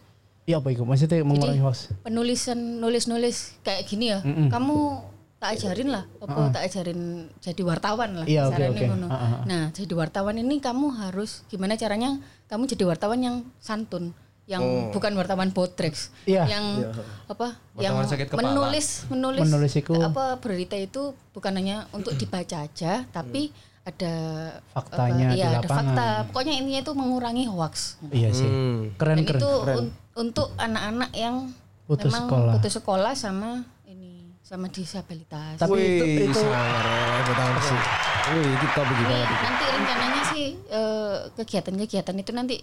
[0.50, 0.82] Iya apa iku?
[0.82, 1.94] Maksudnya mengurangi hoax.
[2.02, 4.18] Penulisan nulis-nulis kayak gini ya.
[4.50, 5.06] Kamu
[5.40, 7.00] tak ajarin lah, apa tak ajarin
[7.40, 8.26] jadi wartawan lah.
[8.28, 8.60] Iya, oke.
[8.84, 9.08] ngono.
[9.08, 9.42] Ah, ah, ah.
[9.46, 14.12] Nah, jadi wartawan ini kamu harus gimana caranya kamu jadi wartawan yang santun,
[14.44, 14.60] yang
[14.92, 16.44] bukan wartawan botreks, Iya.
[16.44, 16.64] yang
[17.24, 17.56] apa?
[17.78, 18.52] yang Wartawan sakit kepala.
[18.52, 19.72] menulis menulis Menulis
[20.04, 23.48] apa berita itu bukan hanya untuk dibaca aja, tapi
[23.80, 24.12] ada
[24.76, 25.72] Faktanya apa, di iya, ada lapangan.
[25.88, 26.08] fakta.
[26.28, 27.96] Pokoknya intinya itu mengurangi hoax.
[28.12, 28.44] Iya sih.
[29.00, 29.40] Keren Dan keren.
[29.40, 31.48] itu un- untuk anak-anak yang
[31.88, 32.52] Putus memang sekolah.
[32.54, 33.50] putus sekolah sama
[33.88, 35.56] ini sama disabilitas.
[35.56, 36.64] Tapi itu Wih, itu ya,
[37.64, 37.78] sih.
[38.30, 39.36] Wih, kita Ini bagaimana?
[39.42, 42.56] nanti rencananya sih eh, kegiatan-kegiatan itu nanti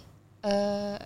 [0.46, 0.96] eh,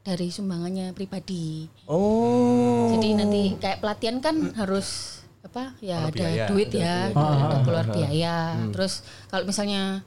[0.00, 1.68] dari sumbangannya pribadi.
[1.86, 2.90] Oh.
[2.92, 7.86] Jadi nanti kayak pelatihan kan harus apa ya Kalau ada biaya, duit ya, ada keluar
[7.88, 8.36] biaya.
[8.60, 8.72] Hmm.
[8.76, 8.92] Terus
[9.32, 10.04] kalau misalnya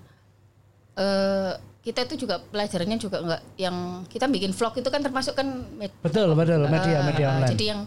[0.93, 3.75] eh kita itu juga pelajarannya juga enggak yang
[4.07, 7.51] kita bikin vlog itu kan termasuk kan med- betul betul media Eh, media online.
[7.51, 7.81] Jadi yang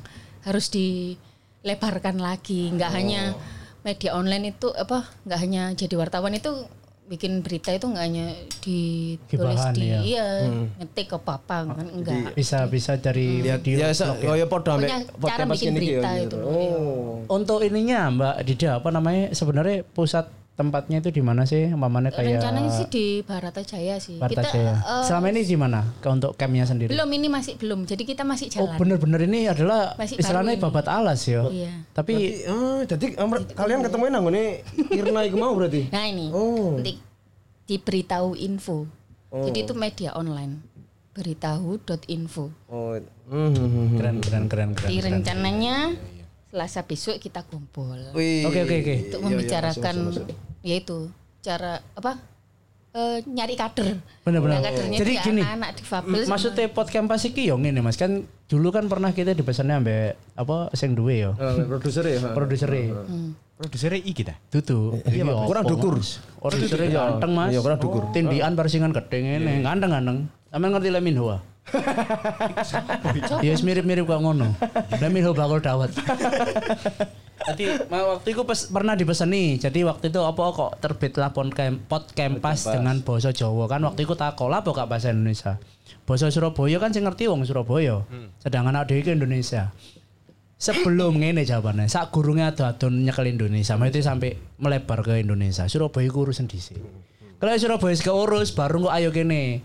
[0.44, 3.32] harus dilebarkan lagi, nggak hanya
[3.80, 6.52] media online itu apa, nggak hanya jadi wartawan itu
[7.06, 8.26] bikin berita itu nggak hanya
[8.58, 9.98] ditulis Gibahan, di ya.
[10.02, 10.26] iya
[10.76, 12.34] ngetik apa apa kan enggak.
[12.34, 14.26] bisa bisa dari Ya, video ya, vlog ya.
[14.26, 14.72] oh ya podo
[15.22, 16.26] cara bikin iki ya, berita gitu.
[16.26, 16.38] itu.
[16.42, 17.22] Oh.
[17.30, 20.26] Untuk ininya Mbak Dida apa namanya sebenarnya pusat
[20.56, 21.68] tempatnya itu di mana sih?
[21.68, 24.16] Mamanya kayak Rencananya sih di Baratajaya sih.
[24.16, 24.74] Barta kita Jaya.
[24.74, 25.84] eh, Selama ini di mana?
[26.00, 26.90] Ke untuk campnya sendiri?
[26.90, 27.84] belum ini masih belum.
[27.84, 28.76] Jadi kita masih Oh jalan.
[28.76, 30.62] bener-bener ini adalah Masih istilahnya ini.
[30.62, 31.44] babat alas ya.
[31.46, 31.72] Iya.
[31.92, 35.86] Tapi Ah, jadi am- kalian ketemuin nang ngene Irna iku mau berarti.
[35.88, 36.74] Nah ini Oh.
[36.74, 36.96] nanti
[37.66, 38.88] diberitahu info.
[39.28, 40.74] Jadi itu media online.
[41.12, 42.44] beritahu.info.
[42.66, 43.86] Oh, hmm, hmm, hmm.
[43.96, 44.88] Keren keren keren keren.
[44.88, 45.76] Di rencananya
[46.56, 48.48] Selasa besok kita kumpul Wih.
[48.48, 48.94] Oke oke oke.
[49.06, 49.96] untuk membicarakan
[50.64, 52.16] yaitu cara apa
[52.90, 54.00] eh, nyari kader.
[54.24, 54.56] Bener-bener.
[54.56, 56.20] Nah, Jadi di gini, anak-anak difabel.
[56.24, 58.08] sama- Maksudnya podcast pas iki yo ngene Mas kan
[58.48, 61.36] dulu kan pernah kita dipesannya ambek apa sing duwe yo.
[61.36, 62.24] Eh, produser ya.
[62.24, 62.32] ha?
[62.32, 63.04] Produsernya.
[63.52, 64.34] Produsernya I kita.
[64.48, 64.96] Tutu.
[65.04, 66.00] Iya, kurang apa, dukur.
[66.00, 66.24] Mas?
[66.40, 67.52] Produsernya ganteng Mas.
[67.52, 68.02] Iya, kurang dukur.
[68.12, 70.32] Tindian persingan gedhe ngene, ganteng-ganteng.
[70.48, 71.36] Sampeyan ngerti Lemin Hoa?
[73.42, 74.54] Ya mirip-mirip kok ngono.
[74.90, 75.90] Hoa bakal dawet.
[77.46, 79.58] Jadi ma- waktu itu pes- pernah dipeseni.
[79.58, 84.50] Jadi waktu itu apa kok terbitlah podcast podcast dengan bahasa Jawa kan waktu itu takol
[84.50, 85.58] apa kak bahasa Indonesia.
[86.06, 88.02] Bahasa Surabaya kan sing ngerti wong Surabaya.
[88.38, 89.70] Sedangkan anak dhewe iki Indonesia.
[90.56, 95.68] Sebelum ngene jawabannya, sak gurunge ado-adon nyekel Indonesia, maksudnya sampai melebar ke Indonesia.
[95.68, 96.80] Surabaya ku urusan dhisik.
[97.36, 99.60] Kalau Surabaya wis keurus baru kok ayo kene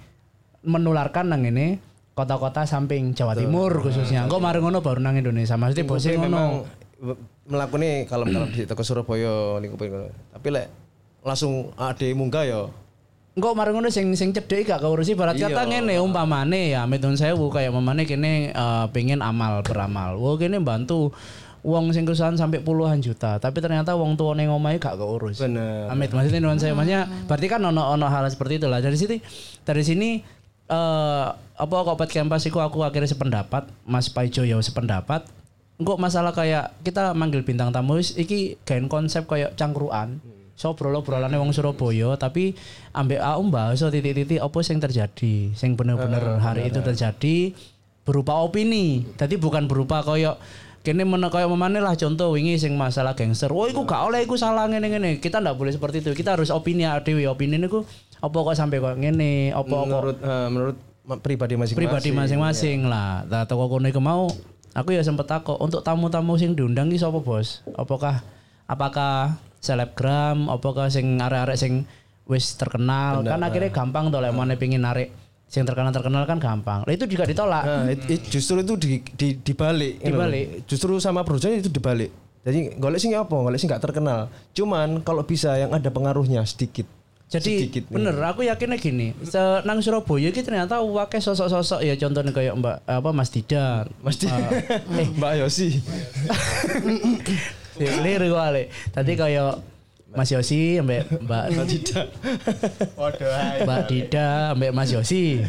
[0.61, 1.79] menularkan nang ini
[2.11, 4.27] kota-kota samping Jawa Timur khususnya.
[4.27, 5.55] Kok mari ngono baru nang Indonesia.
[5.55, 7.13] Maksudnya memang ngono.
[7.49, 10.09] melakukan kalau kalau di toko Surabaya lingkupin ngono.
[10.35, 10.67] Tapi lek
[11.23, 12.61] langsung ade munggah ya.
[13.31, 17.47] Engko mari ngono sing sing cedhek gak keurusi barat kata ngene umpamane ya metun sewu
[17.47, 20.19] kayak umpamane kene eh, pengen amal beramal.
[20.19, 21.15] Wah kene bantu
[21.61, 25.39] wong sing kesusahan sampai puluhan juta, tapi ternyata wong tuane ngomahe gak keurus.
[25.39, 25.87] Bener.
[25.87, 29.17] Amit maksudnya nuan saya maksudnya berarti kan ono ono hal seperti itulah dari sini
[29.63, 30.09] dari sini
[30.71, 35.27] eh apa kok pet campus iku aku akhirnya sependapat Mas Paijo ya sependapat.
[35.75, 40.21] Engkau masalah kayak kita manggil bintang tamu iki gaen konsep kayak cangkruan
[40.53, 42.53] so brolo brolane wong Surabaya tapi
[42.93, 47.57] ambek aku bahasa titik-titik apa sing terjadi sing bener-bener hari itu terjadi
[48.05, 49.09] berupa opini.
[49.17, 50.37] Jadi bukan berupa koyo
[50.85, 53.49] kene mana koyo memane lah contoh wingi sing masalah gangster.
[53.49, 56.13] Wah iku gak oleh iku salah ngene ngene kita ndak boleh seperti itu.
[56.13, 57.25] Kita harus opini dhewe.
[57.25, 57.85] Opini niku
[58.21, 60.77] apa kok sampai kok ngene apa kok Menurut eh, menurut
[61.19, 61.75] pribadi masing-masing.
[61.75, 63.25] pribadi masing-masing lah.
[63.25, 64.29] Nah, toko kono iku mau
[64.71, 67.65] aku ya sempet takut untuk tamu-tamu sing diundang ki sapa, Bos?
[67.73, 68.21] Apakah
[68.65, 71.83] apakah selebgram, apakah sing arek-arek sing
[72.23, 73.25] wis terkenal?
[73.25, 75.09] kan akhirnya gampang to lek mau pengin narik
[75.51, 76.79] sing terkenal-terkenal kan gampang.
[76.85, 77.63] Lah itu juga ditolak.
[77.65, 79.99] Nah, it- it- justru itu di, di dibalik.
[79.99, 80.15] gitu.
[80.15, 80.45] Dibalik.
[80.63, 82.13] Justru sama produsen itu dibalik.
[82.41, 83.29] Jadi golek sing apa?
[83.29, 84.31] Golek sing gak terkenal.
[84.55, 86.87] Cuman kalau bisa yang ada pengaruhnya sedikit.
[87.31, 87.95] Jadi Sedikit nih.
[87.95, 89.15] bener aku yakinnya gini,
[89.63, 94.27] nang Surabaya iki ternyata wakil sosok-sosok ya contohnya kayak Mbak apa Mas Didan, Mas Di-
[94.99, 95.79] eh Mbak Yosi.
[98.03, 98.67] Liru kali.
[98.91, 99.63] Tadi kayak
[100.11, 102.07] Mas Yosi ambek Mbak Tidak.
[102.99, 103.63] Waduh.
[103.63, 105.39] Mbak Dida ambek Mas Yosi.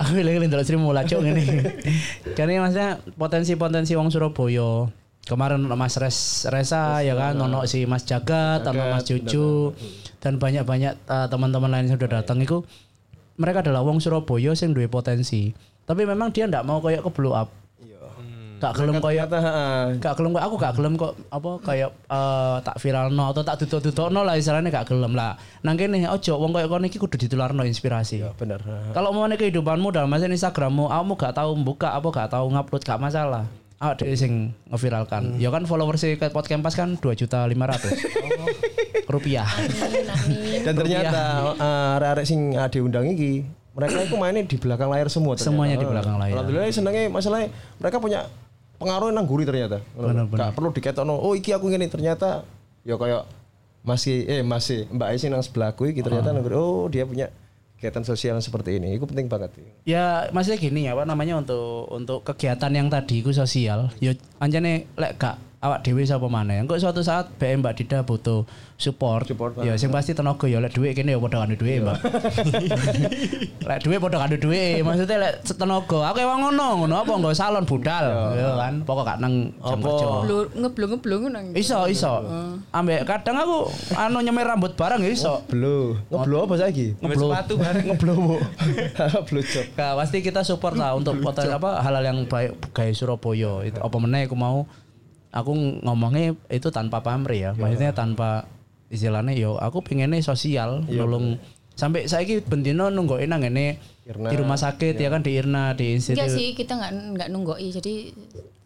[0.00, 1.44] Aku lagi ndelok Sri mulai cok ngene.
[2.32, 4.88] Karena maksudnya potensi-potensi wong Surabaya.
[5.24, 9.72] Kemarin ono Mas Res Resa ya kan, ono si Mas Jagat, ono Mas Cucu
[10.24, 12.64] dan banyak-banyak uh, teman-teman lain yang sudah datang itu
[13.36, 15.52] mereka adalah wong Surabaya yang duwe potensi.
[15.84, 17.52] Tapi memang dia ndak mau kayak ke blow up.
[18.54, 19.28] Gak gelem kayak
[20.00, 24.24] gak gelem kok aku gak gelem kok apa kayak eh, tak viralno atau tak tutuk-tutukno
[24.24, 25.36] lah istilahnya gak gelem lah.
[25.60, 28.24] Nang kene ojo wong koyo kono iki kudu ditularno inspirasi.
[28.40, 28.64] bener.
[28.64, 28.96] heeh.
[28.96, 32.96] Kalau mau kehidupanmu dalam masa Instagrammu, kamu gak tahu buka apa gak tahu ngupload gak
[33.02, 33.44] masalah.
[33.82, 35.36] Awak dhewe sing ngeviralkan.
[35.42, 37.52] Ya kan followers si podcast Campas kan 2 juta 500
[39.14, 39.48] rupiah.
[40.62, 43.44] Dan ternyata eh, arek-arek sing ade undang iki
[43.74, 45.50] mereka itu mainnya di belakang layar semua ternyata.
[45.50, 46.34] Semuanya di belakang layar.
[46.38, 47.50] Alhamdulillah senengnya masalahnya
[47.82, 48.30] mereka punya
[48.78, 49.82] pengaruh nang guri ternyata.
[49.98, 50.38] Bener-bener.
[50.38, 51.14] Gak perlu diketokno.
[51.18, 52.46] Oh iki aku ngene ternyata
[52.86, 53.26] ya kayak
[53.84, 57.28] masih eh masih Mbak Esi nang sebelahku iki ternyata nang guri, oh dia punya
[57.84, 58.96] kegiatan sosial seperti ini.
[58.96, 59.60] Itu penting banget.
[59.84, 63.92] Ya maksudnya gini ya apa namanya untuk untuk kegiatan yang tadi itu sosial.
[64.00, 66.60] Ya anjane lek gak awak dhewe sapa maneh.
[66.60, 68.44] Engko suatu saat BM Mbak Dida butuh
[68.76, 69.24] support.
[69.24, 71.98] Support, ya sing pasti tenaga ya lek dhuwit kene ya padha kandhu dhuwit, Mbak.
[73.72, 74.84] lek dhuwit padha kandhu dhuwit.
[74.84, 78.04] Maksudnya lek tenaga aku emang ngono, ngono apa nggo salon budal,
[78.36, 78.74] ya kan.
[78.84, 80.06] Pokok gak nang jam kerja.
[80.52, 81.46] Ngeblung-ngeblung nang.
[81.56, 82.12] Iso, iso.
[82.76, 85.40] Ambek kadang aku anu nyemir rambut bareng ya iso.
[85.48, 85.96] Belo.
[86.12, 86.98] Ngeblo apa saiki?
[87.00, 87.32] Ngeblo.
[87.32, 87.84] sepatu bareng.
[87.88, 88.14] Ngeblo.
[89.32, 89.66] Belo job.
[89.80, 93.64] Nah, pasti kita support lah untuk poten apa hal-hal yang baik gaya Surabaya.
[93.64, 94.68] Itu apa meneh aku mau
[95.34, 97.52] aku ngomongnya itu tanpa pamrih ya.
[97.58, 98.46] Maksudnya tanpa
[98.86, 101.42] istilahnya yo aku pengennya sosial nolong
[101.74, 105.96] sampai saiki bendino nungguin nang ngene Irna, di rumah sakit ya kan di Irna di
[105.96, 106.28] Enggak institut.
[106.30, 107.68] sih, kita nggak nggak nunggoi.
[107.72, 108.14] Jadi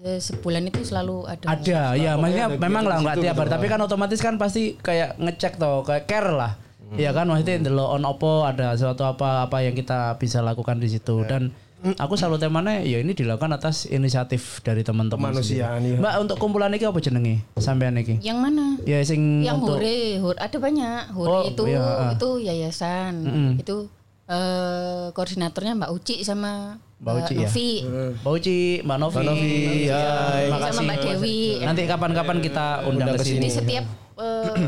[0.05, 1.47] eh, sebulan itu selalu ada.
[1.57, 3.51] ada ya maksudnya memang lah nggak tiap hari.
[3.55, 6.53] tapi kan otomatis kan pasti kayak ngecek toh kayak care lah.
[6.97, 10.89] Ya kan maksudnya delok on opo ada sesuatu apa apa yang kita bisa lakukan di
[10.89, 11.25] situ.
[11.25, 15.63] Dan aku selalu temanya ya ini dilakukan atas inisiatif dari teman-teman sendiri.
[15.63, 15.95] iya.
[15.95, 18.67] mbak untuk kumpulan ini apa jenenge sampean iki Yang mana?
[18.83, 21.03] ya sing Yang untuk Hore, Hore ada banyak.
[21.13, 22.11] Hore Oh, itu iya, ah.
[22.11, 23.15] itu yayasan.
[23.57, 23.87] Itu
[24.27, 27.41] eh, koordinatornya Mbak Uci sama Mbak Uci ya?
[27.45, 27.71] Novi.
[28.19, 29.15] Mbak Uci, Mbak Novi.
[29.15, 29.53] Mbak Novi,
[29.87, 30.43] hai.
[30.43, 30.83] terima sama kasih.
[30.85, 31.39] Mbak Dewi.
[31.63, 33.49] Nanti kapan-kapan kita undang ke Jadi sini.
[33.49, 33.85] setiap
[34.19, 34.67] eh,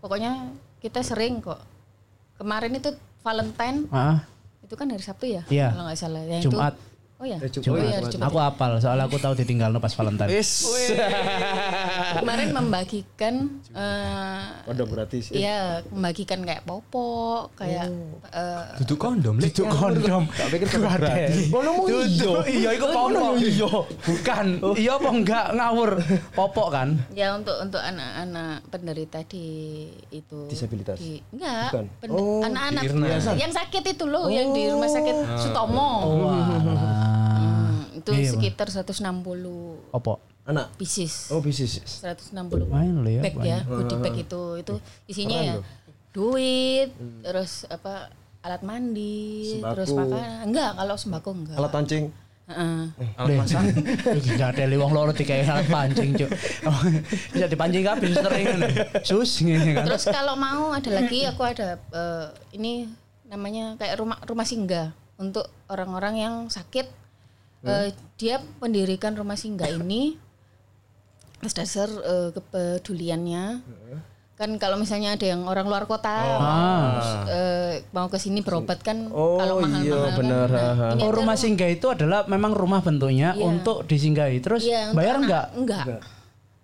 [0.00, 0.32] pokoknya
[0.78, 1.62] kita sering kok.
[2.34, 2.90] Kemarin itu
[3.22, 4.26] Valentine Ah,
[4.64, 5.42] itu kan hari Sabtu ya?
[5.52, 5.70] Iya.
[5.76, 6.22] Kalau nggak salah.
[6.24, 6.74] Yang Jumat.
[6.74, 7.38] Itu, oh ya.
[7.38, 7.98] Eh, Oh iya.
[8.02, 10.30] Aku apal, soalnya aku tahu ditinggal pas Valentine.
[10.30, 10.66] Wis.
[12.14, 13.34] Kemarin membagikan
[13.74, 15.30] eh, Kondom gratis.
[15.30, 17.90] Iya, membagikan kayak popok, kayak
[18.30, 19.52] eh, Duduk kondom, Lek.
[19.52, 20.22] Duduk kondom.
[20.30, 21.50] Tak pikir kondom gratis.
[21.50, 22.30] Ngono mu iya.
[22.48, 23.32] Iya iku popok.
[23.38, 23.70] Iya.
[24.04, 24.46] Bukan.
[24.74, 25.90] Iya apa enggak ngawur.
[26.34, 26.88] Popok kan?
[27.14, 29.46] ya untuk untuk anak-anak penderita di
[30.10, 30.98] itu Disabilitas?
[30.98, 32.82] di, enggak Oh, anak-anak
[33.38, 35.88] yang sakit itu loh yang di rumah sakit Sutomo
[36.26, 37.13] Walah.
[38.06, 40.18] Hmm, itu Iya, sekitar 160 Popok.
[40.44, 40.76] Anak.
[40.76, 41.80] pieces Oh bisnis.
[41.80, 42.36] 160
[42.66, 43.22] Main lo ya.
[43.22, 44.74] bag ya goodie bag itu itu
[45.06, 45.54] isinya ya
[46.10, 49.72] duit terus apa alat mandi Sembako.
[49.72, 52.04] terus makanan enggak kalau sembako enggak Alat pancing.
[52.44, 52.80] Heeh.
[53.16, 53.62] Alat masak.
[54.04, 56.28] Enggak ada liwang loro dikai alat pancing, Cuk.
[56.62, 56.76] Oh,
[57.32, 58.68] Bisa dipancing kabeh sering ngene.
[59.00, 59.88] Sus ngene kan.
[59.88, 62.84] Terus kalau mau ada lagi aku ada eh, ini
[63.24, 66.84] namanya kayak rumah rumah singgah untuk orang-orang yang sakit.
[67.64, 70.20] Eh, dia mendirikan rumah singgah ini
[71.40, 73.44] atas dasar eh, kepeduliannya.
[74.34, 79.06] Kan kalau misalnya ada yang orang luar kota terus, eh, mau ke sini berobat kan
[79.08, 80.14] Oh, kalau mahal-mahal iya, kan.
[80.18, 80.86] benar, Nah, ha, ha.
[80.92, 83.40] ini Oh, rumah singgah itu adalah memang rumah bentuknya Iya.
[83.42, 84.38] untuk disinggahi.
[84.40, 85.46] Terus Iya, untuk bayar anak- enggak?
[85.54, 85.84] Enggak.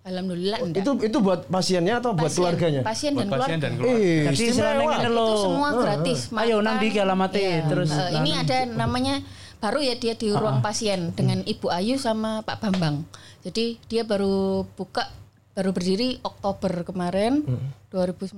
[0.01, 0.81] Alhamdulillah enggak.
[0.81, 2.81] Itu itu buat pasiennya atau buat Pasien- keluarganya?
[2.83, 3.63] Pasien dan Buat pasien keluarga.
[3.63, 4.03] dan keluarga.
[4.03, 4.71] Eh, Jadi istimewa.
[4.91, 6.19] ngene itu semua gratis.
[6.33, 7.59] Ayo nang di alamatnya Iya.
[7.65, 9.15] terus Eh, ini ada namanya
[9.61, 13.05] baru ya dia di ruang pasien dengan Ibu Ayu sama Pak Bambang.
[13.45, 15.05] Jadi dia baru buka
[15.53, 17.45] baru berdiri Oktober kemarin
[17.93, 18.33] 2019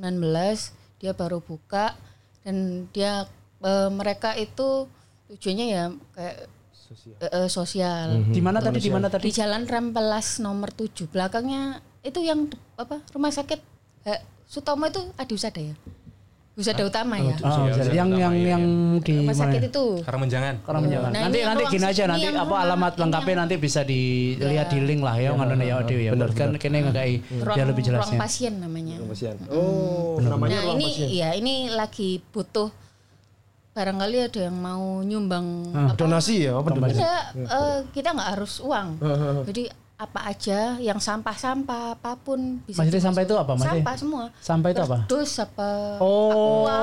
[0.99, 1.95] dia baru buka
[2.43, 3.23] dan dia
[3.63, 4.91] eh, mereka itu
[5.31, 5.83] tujuannya ya
[6.15, 6.35] kayak
[7.23, 8.07] eh, eh, sosial.
[8.27, 9.29] di mana tadi di mana Di tadi?
[9.31, 13.59] Jalan Rampelas nomor 7 belakangnya itu yang apa rumah sakit
[14.09, 15.73] eh, Sutomo itu Adi Usada ya.
[16.53, 17.33] Usada utama ya.
[17.41, 18.49] Oh, Iya, yang iya, yang iya.
[18.53, 18.63] yang
[19.01, 19.69] di Rumah sakit ya?
[19.73, 19.85] itu.
[20.05, 20.55] Karena menjangan.
[20.61, 21.09] Karena menjangan.
[21.09, 23.41] Nah, nanti ini nanti ruang- gini aja ini nanti yang apa alamat ini lengkapnya yang-
[23.41, 26.11] nanti bisa dilihat di link lah ya ngono ya audio ya.
[26.29, 28.19] Kan kene ngekai ruang, biar lebih ruang jelasnya.
[28.21, 28.95] pasien namanya.
[29.03, 29.35] Pasien.
[29.49, 31.07] Oh, namanya Nah ruang ini pasien.
[31.11, 32.69] ya ini lagi butuh
[33.73, 35.89] barangkali ada yang mau nyumbang Ah.
[35.89, 35.97] apa?
[35.97, 37.01] Donasi ya, apa donasi?
[37.01, 39.01] Eh, kita nggak harus uang.
[39.43, 39.63] Jadi
[40.03, 42.77] apa aja yang sampah-sampah apa pun bisa.
[42.77, 43.79] Maksudnya sampah itu apa, maksudnya?
[43.79, 44.23] Sampah semua.
[44.37, 44.97] Sampah itu apa?
[45.01, 45.69] Kardus apa?
[45.97, 46.63] Oh.
[46.63, 46.77] aqua,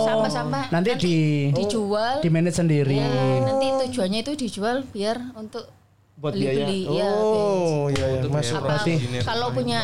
[0.00, 0.64] sampah-sampah.
[0.70, 1.16] Nanti di
[1.50, 2.14] dijual.
[2.18, 2.96] di manage sendiri.
[2.96, 3.08] Ya,
[3.42, 5.68] nanti tujuannya itu dijual biar untuk
[6.14, 6.64] Buat biaya.
[6.64, 6.80] beli-beli.
[6.90, 8.56] ya, Oh, iya iya, masuk.
[8.56, 9.80] apa Berarti- kalau punya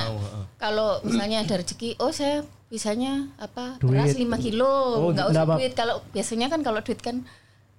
[0.56, 3.90] kalau misalnya ada rezeki oh saya bisanya apa Duit.
[3.90, 7.26] beras 5 kilo Oh, nggak usah duit kalau biasanya kan kalau duit kan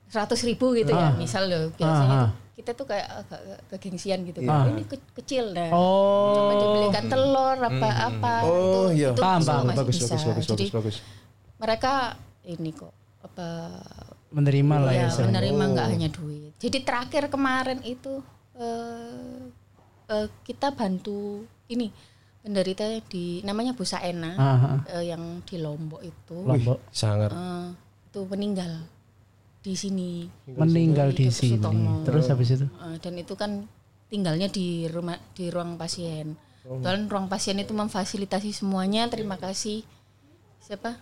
[0.05, 2.29] seratus ribu gitu ya misal loh biasanya Ah, ah.
[2.51, 4.67] Kita tuh kayak agak kegengsian gitu Ah.
[4.67, 6.35] ini ke- kecil nah Oh.
[6.35, 9.11] coba dibelikan telur apa apa Oh, iya.
[9.11, 9.65] itu Paham, masih paham.
[9.73, 10.05] Bagus, bisa.
[10.07, 10.95] bagus, bagus, jadi bagus, bagus.
[11.57, 11.93] mereka
[12.43, 13.47] ini kok apa
[14.31, 14.97] Menerima lah ya.
[14.97, 15.31] ya istilahnya.
[15.33, 18.13] menerima nggak hanya duit jadi terakhir kemarin itu
[18.53, 19.39] eh,
[20.07, 21.87] eh, kita bantu ini
[22.37, 24.57] penderita di namanya Bu Saena ah.
[24.89, 27.29] eh, yang di Lombok itu Lombok Sangat.
[27.29, 27.67] eh,
[28.05, 28.83] itu meninggal
[29.61, 30.25] di sini.
[30.49, 31.33] Meninggal di Dr.
[31.33, 31.57] sini.
[31.57, 32.01] Sutomo.
[32.03, 32.65] Terus habis itu?
[32.65, 33.51] Eh, dan itu kan
[34.09, 36.33] tinggalnya di rumah di ruang pasien.
[36.61, 39.09] Dan ruang pasien itu memfasilitasi semuanya.
[39.09, 39.81] Terima kasih.
[40.61, 40.97] Siapa?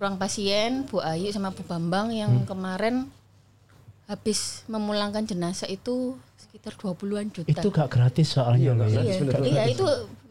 [0.00, 3.08] Ruang pasien Bu Ayu sama Bu Bambang yang kemarin
[4.04, 7.48] habis memulangkan jenazah itu sekitar 20-an juta.
[7.48, 9.00] Itu gak gratis soalnya loh ya.
[9.00, 9.84] iya, iya itu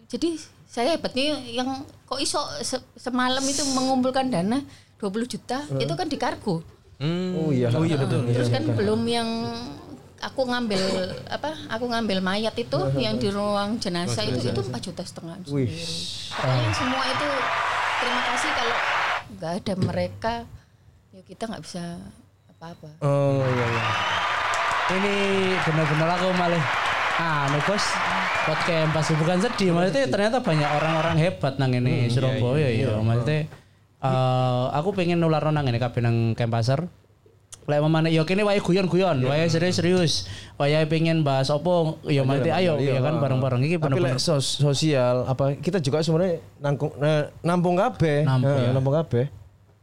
[0.10, 0.38] jadi
[0.70, 4.62] saya hebatnya yang kok iso se- semalam itu mengumpulkan dana
[5.02, 6.62] 20 juta itu kan di kargo
[7.02, 7.32] Hmm.
[7.36, 7.68] Oh iya.
[7.74, 8.26] Oh iya betul.
[8.30, 9.28] terus kan belum yang
[10.24, 10.82] aku ngambil
[11.28, 15.68] apa aku ngambil mayat itu yang di ruang jenazah itu itu 4 juta setengah Wih.
[15.68, 15.84] sendiri
[16.32, 17.28] pokoknya semua itu
[18.00, 18.76] terima kasih kalau
[19.36, 20.34] nggak ada mereka
[21.12, 21.84] ya kita nggak bisa
[22.56, 23.84] apa-apa Oh iya iya.
[24.84, 25.16] Ini
[25.64, 26.64] benar-benar aku malah
[27.14, 27.86] ah bos
[28.44, 33.48] podcast pasti bukan sedih maksudnya ternyata banyak orang-orang hebat nang ini Surabaya ya maksudnya
[34.04, 36.86] eh, aku pengen nular nang ini kabeh nang pasar
[37.64, 40.28] Lek memane yo kene wae guyon-guyon, wae serius-serius.
[40.60, 45.56] Wae pengen bahas opo, yo maksudnya ayo ya kan bareng-bareng iki bener-bener sos- sosial apa
[45.56, 48.28] kita juga sebenarnya nangkung nah, nampung kabeh.
[48.28, 48.72] Nampung, Nah, ya.
[48.76, 49.26] nampung kabeh.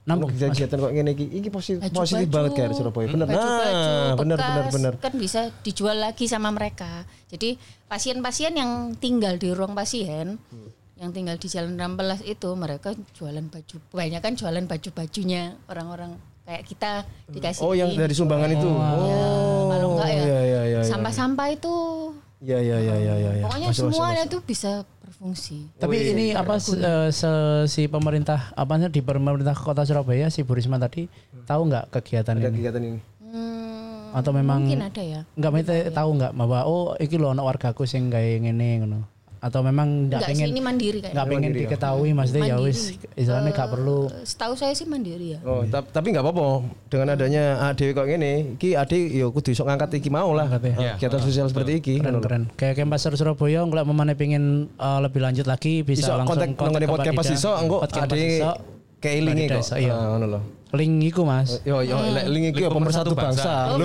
[0.04, 3.06] Nampung, kegiatan kok ngene iki iki positif Baju-baju, positif banget kayak Surabaya.
[3.08, 3.26] Bener.
[3.32, 4.92] baju-baju Nah, bener bener bener.
[5.00, 7.08] kan bisa dijual lagi sama mereka.
[7.32, 7.56] Jadi
[7.88, 10.36] pasien-pasien yang tinggal di ruang pasien,
[11.00, 16.12] yang tinggal di Jalan Rampelas itu mereka jualan baju, kebanyakan jualan baju-bajunya orang-orang
[16.44, 16.90] kayak kita
[17.26, 18.68] dikasih Oh, yang dari sumbangan itu.
[18.68, 19.24] Ya,
[19.66, 20.80] kalau enggak ya, iya, iya, iya, iya.
[20.84, 21.74] sampah-sampah itu
[22.40, 23.30] Iya, iya, iya, iya, iya.
[23.34, 23.44] iya.
[23.44, 24.28] pokoknya Masuk, semuanya masuk.
[24.28, 24.70] itu bisa
[25.00, 25.58] berfungsi.
[25.74, 30.28] Tapi Oh, iya, ini apa se- eh, se- si pemerintah apa di pemerintah Kota Surabaya
[30.28, 31.08] si Bu Risma tadi
[31.44, 32.56] tahu nggak kegiatan Ada ini?
[32.58, 33.00] kegiatan ini.
[33.22, 35.20] Hmm, Atau memang mungkin ada ya.
[35.32, 39.00] Enggak mesti tahu enggak bahwa oh iki lho ana wargaku sing gawe ngene ngono.
[39.40, 41.12] Atau memang enggak Enggak sih pengen ini mandiri kayak.
[41.12, 42.68] enggak pengen diketahui maksudnya ya Mandiri.
[42.68, 42.80] wis
[43.14, 45.38] istilahnya enggak perlu Eh, Setahu saya sih mandiri ya.
[45.42, 46.46] Oh, ta- tapi nggak apa-apa
[46.86, 50.44] dengan adanya AD kok ngene, iki AD yo kudu iso ngangkat iki mau lah.
[50.52, 50.60] Ya.
[50.60, 51.94] Eh, Kegiatan sosial seperti iki.
[51.98, 52.42] keren keren.
[52.54, 56.76] Kayak Kempas Surabaya nggak memane pengen eh, lebih lanjut lagi bisa Iso langsung kontak nang
[56.76, 58.52] ke podcast iso engko Podcast AD iso.
[58.98, 59.64] keilingi Badida kok.
[59.64, 59.92] iso, iya.
[59.96, 60.40] Ngono lho.
[60.70, 61.58] Link iku Mas.
[61.66, 63.74] Yo yo lek link iki yo pemersatu bangsa.
[63.74, 63.82] Oh,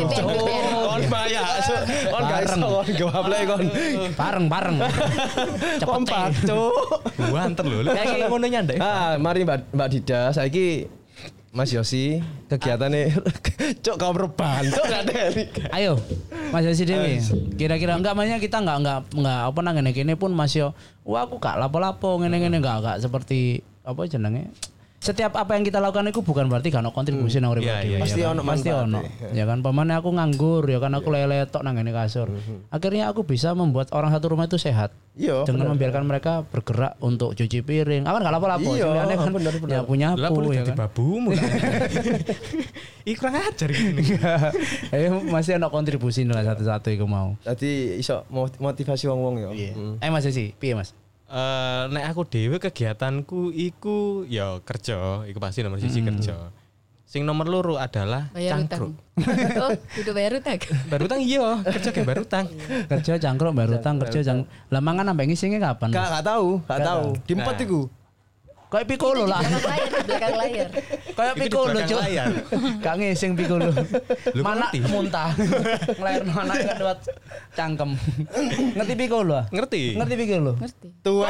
[0.86, 1.41] kon bahaya.
[2.13, 3.61] Kon gak iso kon gawaplek kon.
[4.13, 4.77] Bareng bareng.
[5.81, 6.73] Cepet Cuk.
[7.33, 7.89] Banter lho.
[7.89, 8.77] Kayak ngono nyandek.
[8.77, 10.86] Ah, mari Mbak Mbak Dida, saiki
[11.55, 12.19] Mas Yosi
[12.51, 13.15] kegiatannya
[13.88, 15.31] cok kau berban cok gak ada
[15.71, 15.95] Ayo,
[16.51, 17.23] Mas Yosi Dewi.
[17.55, 20.75] Kira-kira enggak makanya kita enggak enggak enggak apa nang ngene kene pun Mas Yo.
[21.07, 24.51] Wah, aku gak lapo-lapo ngene-ngene enggak enggak seperti apa jenenge.
[24.95, 27.85] Setiap apa yang kita lakukan itu bukan berarti gak ono kontribusi nang urip Iya, dhewe.
[27.85, 28.33] iya, Pasti Ya kan?
[28.33, 28.99] ono pasti ono.
[29.31, 32.27] Ya kan pemane aku nganggur ya kan aku lele tok nang kasur.
[32.67, 34.89] Akhirnya aku bisa membuat orang satu rumah itu sehat.
[35.15, 38.03] Iya, dengan membiarkan mereka bergerak untuk cuci piring.
[38.03, 38.69] Aku kan gak lapo-lapo.
[38.71, 39.73] Iya, kan bener, bener.
[39.73, 40.77] ya punya aku ya jadi kan.
[40.83, 41.29] babumu.
[43.05, 44.01] Ih kurang ajar gini.
[44.89, 47.37] Ayo masih ono kontribusi lah satu-satu iku mau.
[47.39, 49.49] Tadi iso mot- motivasi wong-wong ya.
[49.71, 50.01] Hmm.
[50.01, 50.97] Eh Mas Yosi, piye Mas?
[51.36, 56.47] Eh nek aku dhewe kegiatanku iku ya kerja, iku pasti nomor siji kerja.
[57.05, 58.95] Sing nomor loro adalah Bayar cangkruk.
[58.95, 59.59] utang.
[59.67, 60.57] oh, udah bayar utang.
[60.91, 62.45] Baru utang iya, kerja kayak baru utang.
[62.88, 66.81] kerja cangkruk baru utang kerja cang lah mangan sampai ngisingnya kapan Gak gak tahu, gak
[66.81, 67.05] tahu.
[67.23, 67.65] Diempet Nah.
[67.67, 67.81] iku.
[68.76, 70.67] Kayak pikolo lah Belakang layar, di belakang layar.
[71.15, 71.34] kayak
[71.88, 72.28] cok layar.
[72.78, 73.71] gak ngising pikolo
[74.30, 74.80] Lu mana ngerti?
[74.86, 75.30] muntah
[75.89, 76.99] ngelahir anak kan lewat
[77.51, 77.89] cangkem
[78.76, 79.82] ngerti pikolo ah Ngerti?
[79.95, 80.88] ngerti pikolo Ngerti.
[81.01, 81.28] Tuwe.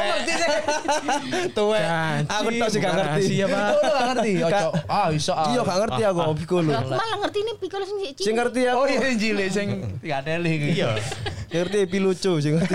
[1.52, 1.78] Tuwe.
[1.78, 3.10] Janji, Aku tau sih gak ngerti.
[3.22, 3.62] rahasia, Pak.
[3.68, 6.70] pikolo gak ngerti ojo ah iso ah Iya gak ngerti aku piccolo.
[6.72, 8.22] Aku malah ngerti ini pikul sing cici.
[8.22, 8.76] Sing ngerti aku.
[8.76, 9.66] oh iya jile sing
[10.00, 10.88] gak ada Iya.
[11.56, 12.74] Ngerti pilucu sing ngerti.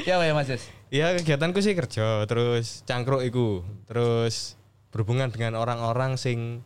[0.00, 0.48] ya ya Mas
[0.92, 4.60] Yes Ya kegiatanku sih kerja, terus cangkruk iku, terus
[4.92, 6.60] berhubungan dengan orang-orang sing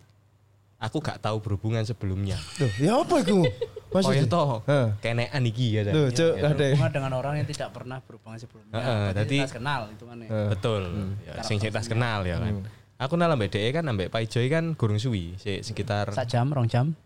[0.83, 2.35] aku gak tahu berhubungan sebelumnya.
[2.59, 3.47] Loh, ya apa iku?
[3.95, 4.27] oh Maksudnya?
[4.27, 4.67] ya toh,
[4.99, 5.87] kenean iki ya.
[5.95, 6.67] Loh, cuk, gak ada.
[6.75, 9.09] Hubungan dengan orang yang tidak pernah berhubungan sebelumnya Heeh,
[9.47, 10.83] kita kenal itu kan ya Betul.
[11.23, 12.67] Ya, sing tas kenal ya kan.
[12.99, 16.51] Aku kenal ambek DE kan ambek Pak Ijoy kan gurung suwi, si- sekitar sak jam
[16.51, 16.99] rong jam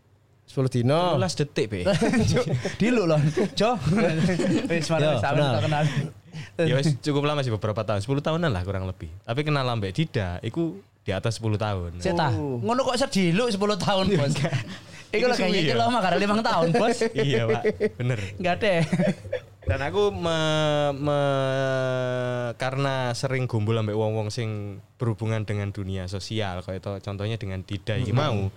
[0.51, 1.14] 10 dino.
[1.14, 1.81] 15 detik, Be.
[2.81, 3.23] Dilu loh,
[3.55, 3.79] Jo.
[4.71, 5.85] Wis Yo, mari sampe kenal.
[6.59, 9.11] Ya wis cukup lama sih beberapa tahun, 10 tahunan lah kurang lebih.
[9.24, 11.91] Tapi kenal ambek Dida, iku di atas 10 tahun.
[11.99, 12.31] Sik ta.
[12.37, 14.35] Ngono kok sedilu 10 tahun, Bos.
[15.11, 15.78] Iku lho kayaknya iki ya.
[15.78, 16.99] lama karena 5 tahun, Bos.
[17.18, 17.62] iya, Pak.
[17.99, 18.18] Bener.
[18.39, 18.81] Enggak deh.
[19.61, 20.39] Dan aku me,
[20.99, 27.62] me- karena sering gumbul ambek wong-wong sing berhubungan dengan dunia sosial kayak itu contohnya dengan
[27.62, 28.51] Dida iki mau.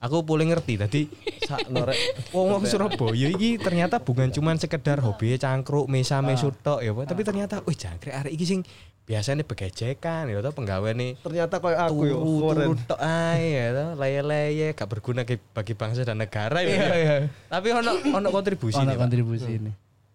[0.00, 1.02] Aku boleh ngerti tadi
[1.44, 1.92] Sak norek.
[2.32, 7.60] wong-wong Surabaya iki ternyata bukan cuman sekedar hobi cangkruk mesa mesut tok ya, tapi ternyata
[7.62, 8.60] wih jangkrik arek iki sing
[9.04, 12.16] biasanya begejekan ya toh penggawe nih Ternyata koyo aku yo.
[12.16, 12.66] turu keren.
[12.70, 16.72] turu tok ae ya toh leye-leye gak berguna bagi bangsa dan negara ya.
[16.72, 17.16] Iya.
[17.50, 19.72] Tapi ono ono kontribusi Ono kontribusi ini.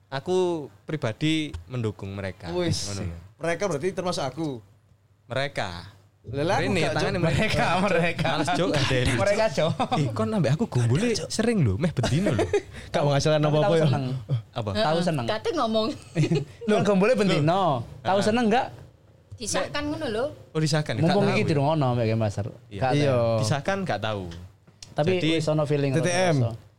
[0.09, 2.49] Aku pribadi mendukung mereka.
[2.49, 2.71] Ya.
[3.37, 4.49] Mereka berarti termasuk aku.
[5.27, 5.91] Mereka.
[6.25, 7.25] Lelah gak, tangan Cuk.
[7.29, 8.27] Mereka, mereka.
[8.33, 8.97] Males jok ada.
[9.21, 9.67] Mereka, Jo.
[9.93, 12.41] Ih, kon ambek aku gumbule sering lho, meh bedino lho.
[12.93, 13.87] Gak menghasilkan Tapi apa-apa tahu ya.
[14.57, 14.69] Apa?
[14.73, 15.25] Tahu seneng.
[15.29, 15.85] Kate ngomong
[16.65, 17.85] Lu gembule bentino.
[18.01, 18.67] Tahu seneng enggak?
[19.35, 20.25] disahkan ngono lho.
[20.55, 20.95] Oh disahkan.
[20.95, 21.47] gak Mumpung iki ya.
[21.51, 22.47] dirungono mbek Game Pasar.
[22.71, 22.81] Iya.
[22.81, 23.11] Gak Iya.
[23.11, 23.39] tahu.
[23.43, 24.23] Disahkan gak tahu.
[24.95, 25.91] Tapi wis ono feeling.
[25.91, 26.35] TTM.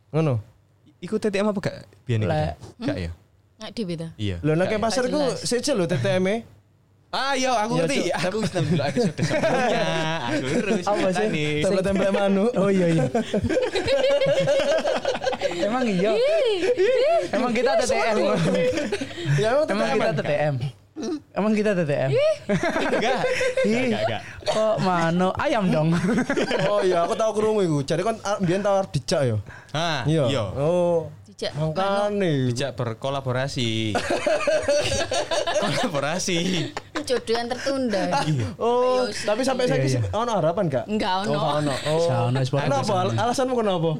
[0.09, 0.33] Ngono.
[0.97, 1.75] Ikut TTM apa gak?
[2.03, 2.33] Biyen iki.
[2.81, 3.11] Gak ya?
[3.57, 4.07] Nggak di beda.
[4.17, 4.37] Iya.
[4.41, 6.25] Lho nek Gak pasar ku seje lho TTM
[7.07, 7.97] iya aku Iya, ngerti.
[8.03, 8.19] Cuk.
[8.19, 9.85] Aku wis nang episode sebelumnya.
[10.27, 10.83] Aku terus.
[10.85, 11.27] Apa sih?
[11.63, 12.45] Template-template manu.
[12.53, 13.07] Oh iya iya.
[15.67, 16.11] Emang iya.
[17.31, 18.15] Emang kita TTM.
[19.37, 20.55] Ya emang kita TTM.
[21.29, 22.09] Emang kita TTM.
[22.89, 23.21] Enggak.
[23.61, 24.21] Enggak, enggak.
[24.49, 25.93] Kok mano ayam dong.
[26.65, 27.77] Oh iya, aku tahu krungu iku.
[27.85, 29.37] Jadi kan ah, biyen tawar dijak ya.
[29.71, 30.23] Ah, Iya.
[30.25, 30.43] iya.
[30.57, 31.05] Oh.
[31.37, 31.53] Dijak.
[31.53, 32.49] Makane.
[32.49, 33.93] Bijak berkolaborasi.
[35.61, 36.37] Kolaborasi.
[37.05, 38.03] Jodoh yang tertunda.
[38.57, 40.17] Oh, Ayo, tapi sampai saya Iya, iya.
[40.17, 40.89] ono harapan gak?
[40.89, 41.37] Enggak Oh, ono.
[41.61, 41.73] ono.
[41.93, 42.33] Oh.
[42.41, 42.65] Sport.
[42.65, 42.93] Kenapa?
[43.05, 43.91] Al- Alasanmu kenapa?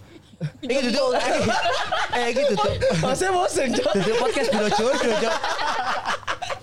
[0.64, 1.20] Iki duduk.
[2.16, 2.72] Eh iki duduk.
[3.04, 3.92] Oh, saya bosen, Cok.
[4.00, 5.36] Duduk podcast biro jodoh, Cok.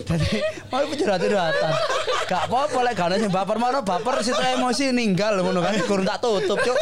[0.02, 0.34] Jadi
[0.66, 1.72] mau curhat-curhatan.
[2.26, 6.10] Gak apa-apa lek gak ono sing baper mana baper situ emosi ninggal ngono kan kurang
[6.10, 6.78] tak tutup cuk.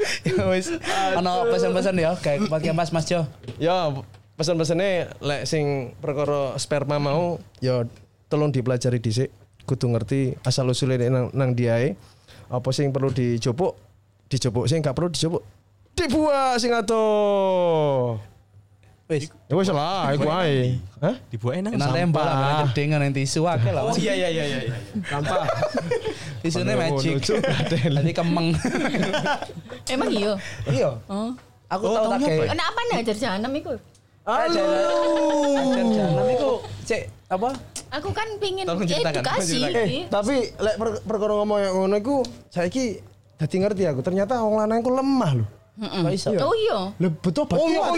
[0.28, 0.72] ya wis.
[1.18, 3.26] Ono pesan-pesan ya kayak podcast Mas Mas Jo.
[3.60, 3.92] Ya
[4.40, 7.84] pesan-pesannya lek sing perkara sperma mau ya
[8.32, 9.30] tolong dipelajari dhisik.
[9.68, 11.94] Kudu ngerti asal usulnya nang, nang diae
[12.50, 13.78] apa sing perlu dicupuk
[14.26, 15.46] dicupuk sing gak perlu dicupuk
[15.94, 17.02] dibuang sing ato
[19.10, 21.74] Wis ya wis lah iku ae hah Dibuat enak.
[21.74, 23.82] Nang tembak lah gede nang tisu akeh lah.
[23.90, 24.76] Oh iya iya iya iya.
[25.02, 25.42] gampang
[26.46, 27.18] Tisune magic.
[27.66, 28.54] Tadi kemeng.
[29.92, 30.32] Emang iya.
[30.70, 30.90] Iya.
[31.10, 31.34] Oh.
[31.70, 32.48] Aku Oh, tahu taunya tak apa kayak.
[32.54, 33.72] Kenapa nih ajar jahanam itu?
[34.20, 34.66] Ajar
[35.90, 36.50] jalan iku
[36.86, 37.50] cek apa?
[37.98, 39.58] Aku kan pingin tolong edukasi.
[39.74, 39.98] Ki.
[40.06, 43.02] tapi lek per, perkara ngomong yang ngono iku saiki
[43.34, 45.42] dadi ngerti aku ternyata wong lanang ku lemah
[45.78, 46.28] Kok iso?
[46.40, 46.78] Oh iya.
[46.98, 47.90] Lho betul obat kuat.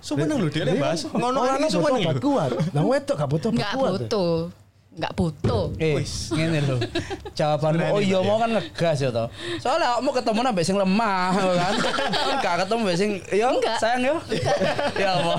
[0.00, 1.00] Sebenarnya lho dia bahas.
[1.08, 2.50] Ngono butuh semua obat kuat.
[2.72, 3.90] Lah wedok gak butuh kuat.
[4.00, 4.36] butuh.
[4.94, 5.74] Enggak butuh.
[5.82, 5.98] Eh,
[6.30, 6.76] ngene lho.
[7.34, 9.26] Jawabanmu oh iya mau kan ngegas ya toh.
[9.58, 11.74] Soalnya mau ketemu nambah sing lemah kan.
[11.82, 13.78] Kan gak ketemu sing ya Enggak.
[13.82, 14.16] sayang yo.
[15.02, 15.34] Ya apa?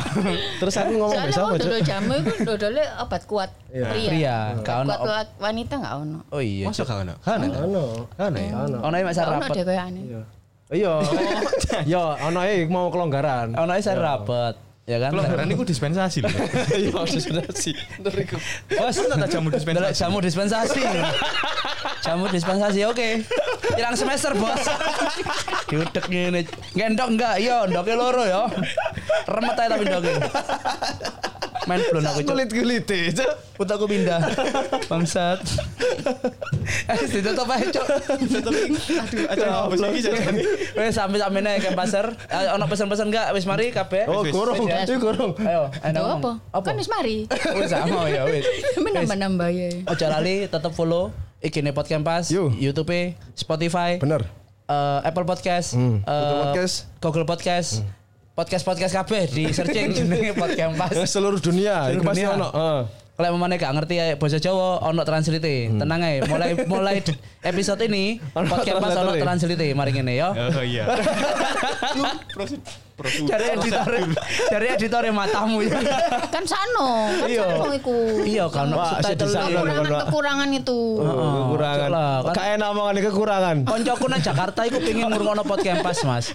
[0.60, 1.72] Terus aku ngomong besok apa, Cuk?
[1.72, 4.60] dodol jamu itu dodolnya obat kuat pria.
[4.60, 4.92] Gak ono.
[5.08, 6.20] Kuat wanita enggak ono.
[6.36, 6.68] Oh iya.
[6.68, 7.16] Masuk kan ono?
[7.24, 7.56] Kan ono.
[7.64, 7.86] Ono.
[8.20, 8.52] Kan ya.
[8.60, 8.78] Ono.
[8.84, 10.35] Ono yang masa Enggak ono rapat.
[10.74, 10.94] Iya.
[11.92, 13.54] Yo, ono ae mau kelonggaran.
[13.54, 14.58] Ono yang saya rapat.
[14.86, 15.14] Ya kan?
[15.14, 16.30] Kelonggaran itu dispensasi lho.
[16.82, 17.72] Iya, dispensasi.
[18.74, 19.78] Bos, Tata jamu dispensasi.
[19.82, 20.82] Delok jamu dispensasi.
[22.06, 23.10] jamu dispensasi oke.
[23.78, 24.62] Pirang semester, Bos.
[25.70, 26.50] Diudek ngene.
[26.74, 27.36] Ngendok enggak?
[27.42, 28.50] Iya, ndoke loro ya.
[29.30, 30.14] Remet aja tapi ndoke.
[31.66, 32.30] Main belum aku cuk.
[32.30, 33.26] Kulit-kulit itu.
[33.56, 34.20] Utaku pindah.
[34.86, 35.40] Bangsat.
[36.86, 37.86] Eh, ditutup aja, Cuk.
[37.88, 40.36] Aduh, acara apa sih jajan?
[40.76, 42.14] Wes sampe sampe nek ke pasar.
[42.28, 43.32] Eh, Ono pesan-pesan enggak?
[43.32, 44.06] Wis mari kabeh.
[44.06, 44.60] Oh, gorong.
[44.60, 44.78] Wis, ya.
[44.84, 45.34] Itu gorong.
[45.40, 46.32] Ayo, ayo apa?
[46.62, 47.26] Kan wis mari.
[47.32, 48.44] Wis sama ya wis.
[48.86, 49.70] Menambah-nambah ya.
[49.88, 51.10] Ojo lali tetap follow
[51.40, 52.50] IG Podcast Yo.
[52.52, 54.26] YouTube, Spotify, Bener.
[54.66, 56.76] eh, Apple Podcast, Hmm, eh, Google Podcast.
[57.00, 57.70] Google Podcast,
[58.36, 60.92] podcast podcast kabeh di searching jenenge Podcast Campas.
[61.08, 61.88] Seluruh dunia.
[61.88, 62.36] Seluruh pasti dunia.
[62.36, 62.48] ono.
[62.52, 63.05] Heeh.
[63.16, 65.72] Kalau memangnya gak ngerti ya bahasa Jawa, ono translate.
[65.72, 65.80] Hmm.
[65.80, 66.28] Tenang aja.
[66.28, 66.96] Mulai mulai
[67.42, 69.72] episode ini podcast Campas ono translate.
[69.72, 70.36] Mari ngene ya.
[70.36, 70.84] Oh iya.
[72.96, 73.92] Cari editor,
[74.48, 75.76] cari editor matamu ya.
[76.32, 77.12] Kan sano.
[77.12, 77.44] Kan Iya.
[77.44, 77.96] sano iku.
[78.24, 79.60] Iya kan subtitle sedih sakno.
[79.60, 80.80] Kekurangan-kekurangan itu.
[80.96, 81.92] Oh, kekurangan.
[81.92, 83.56] kan- Kayak enak omongan kekurangan.
[83.68, 86.26] Koncoku nang Jakarta iku pengen ngrungokno podcast Campas, Mas.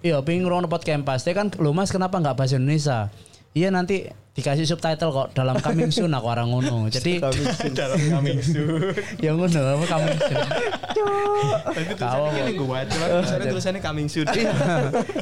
[0.00, 1.24] Iya, pengen ngrungokno podcast.
[1.24, 3.08] Dia kan, "Lho Mas, kenapa enggak bahasa Indonesia?"
[3.56, 6.86] Iya nanti dikasih subtitle kok dalam coming soon aku orang ngono.
[6.86, 7.18] Jadi
[7.74, 8.94] Dalam coming soon.
[9.26, 10.46] ya ngono apa coming soon.
[11.66, 14.26] Tapi tulisannya gini gue cuma tulisannya tulisannya coming soon.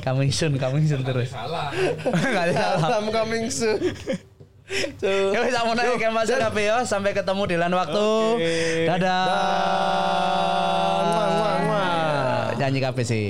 [0.04, 1.32] Coming soon, coming soon terus.
[1.32, 1.72] Salah.
[2.04, 2.78] Enggak ada salah.
[2.84, 3.80] Dalam coming soon.
[5.00, 8.08] Ya wis amun ae Campas kabeh ya, sampai ketemu di lain waktu.
[8.36, 8.84] Oke.
[8.84, 9.26] Dadah.
[11.06, 12.44] Muah, muah, muah.
[12.58, 13.26] Nyanyi kabeh sih.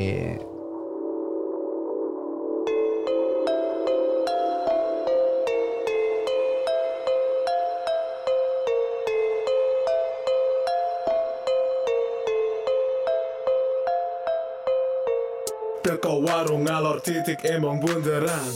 [15.87, 18.51] Teko warung ngalor titik emong bunderan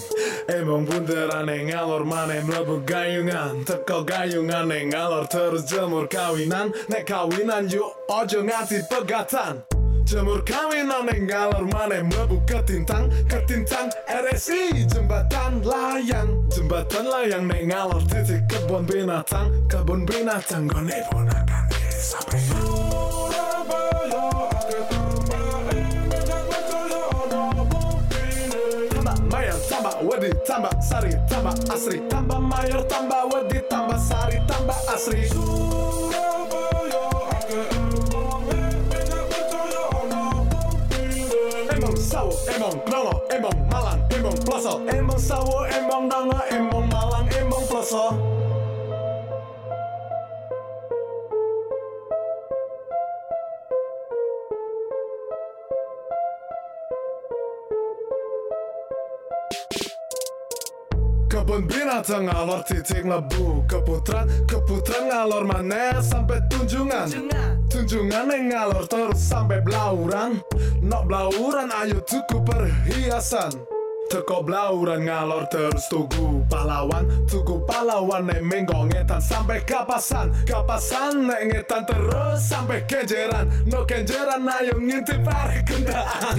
[0.50, 7.06] Emong bunderan yang ngalor mana mlebu gayungan Teko gayungan yang ngalor terus jemur kawinan Nek
[7.06, 9.62] kawinan yuk ojo nganti pegatan
[10.10, 18.02] Jemur kawinan yang ngalor mana mlebu ketintang Ketintang RSI jembatan layang Jembatan layang nek ngalor
[18.10, 21.64] titik kebun binatang Kebun binatang gone ponakan
[21.94, 22.69] sampai
[30.04, 32.00] wedi tambah sari tambah asri.
[32.08, 35.28] Tambah mayor tambah wedi tambah sari tambah asri.
[41.70, 44.74] Emang sawo, emang dongo, emang malang, emang ploso.
[44.88, 48.40] Emang sawo, emang dongo, emang malang, emang ploso
[61.50, 67.10] Kebun binatang ngalor titik lebu Keputran, keputran ngalor mana sampai tunjungan.
[67.66, 68.30] Tunjungan.
[68.30, 70.38] Yang ngalor terus sampai belauran
[70.78, 73.50] Nok belauran ayo tuku perhiasan.
[74.06, 77.10] Teko belauran ngalor terus tugu pahlawan.
[77.26, 80.30] Tugu pahlawan nek menggongetan sampai kapasan.
[80.46, 83.50] Kapasan nek ngetan terus sampai kenjeran.
[83.66, 86.38] No kenjeran ayo ngintip hari kendaan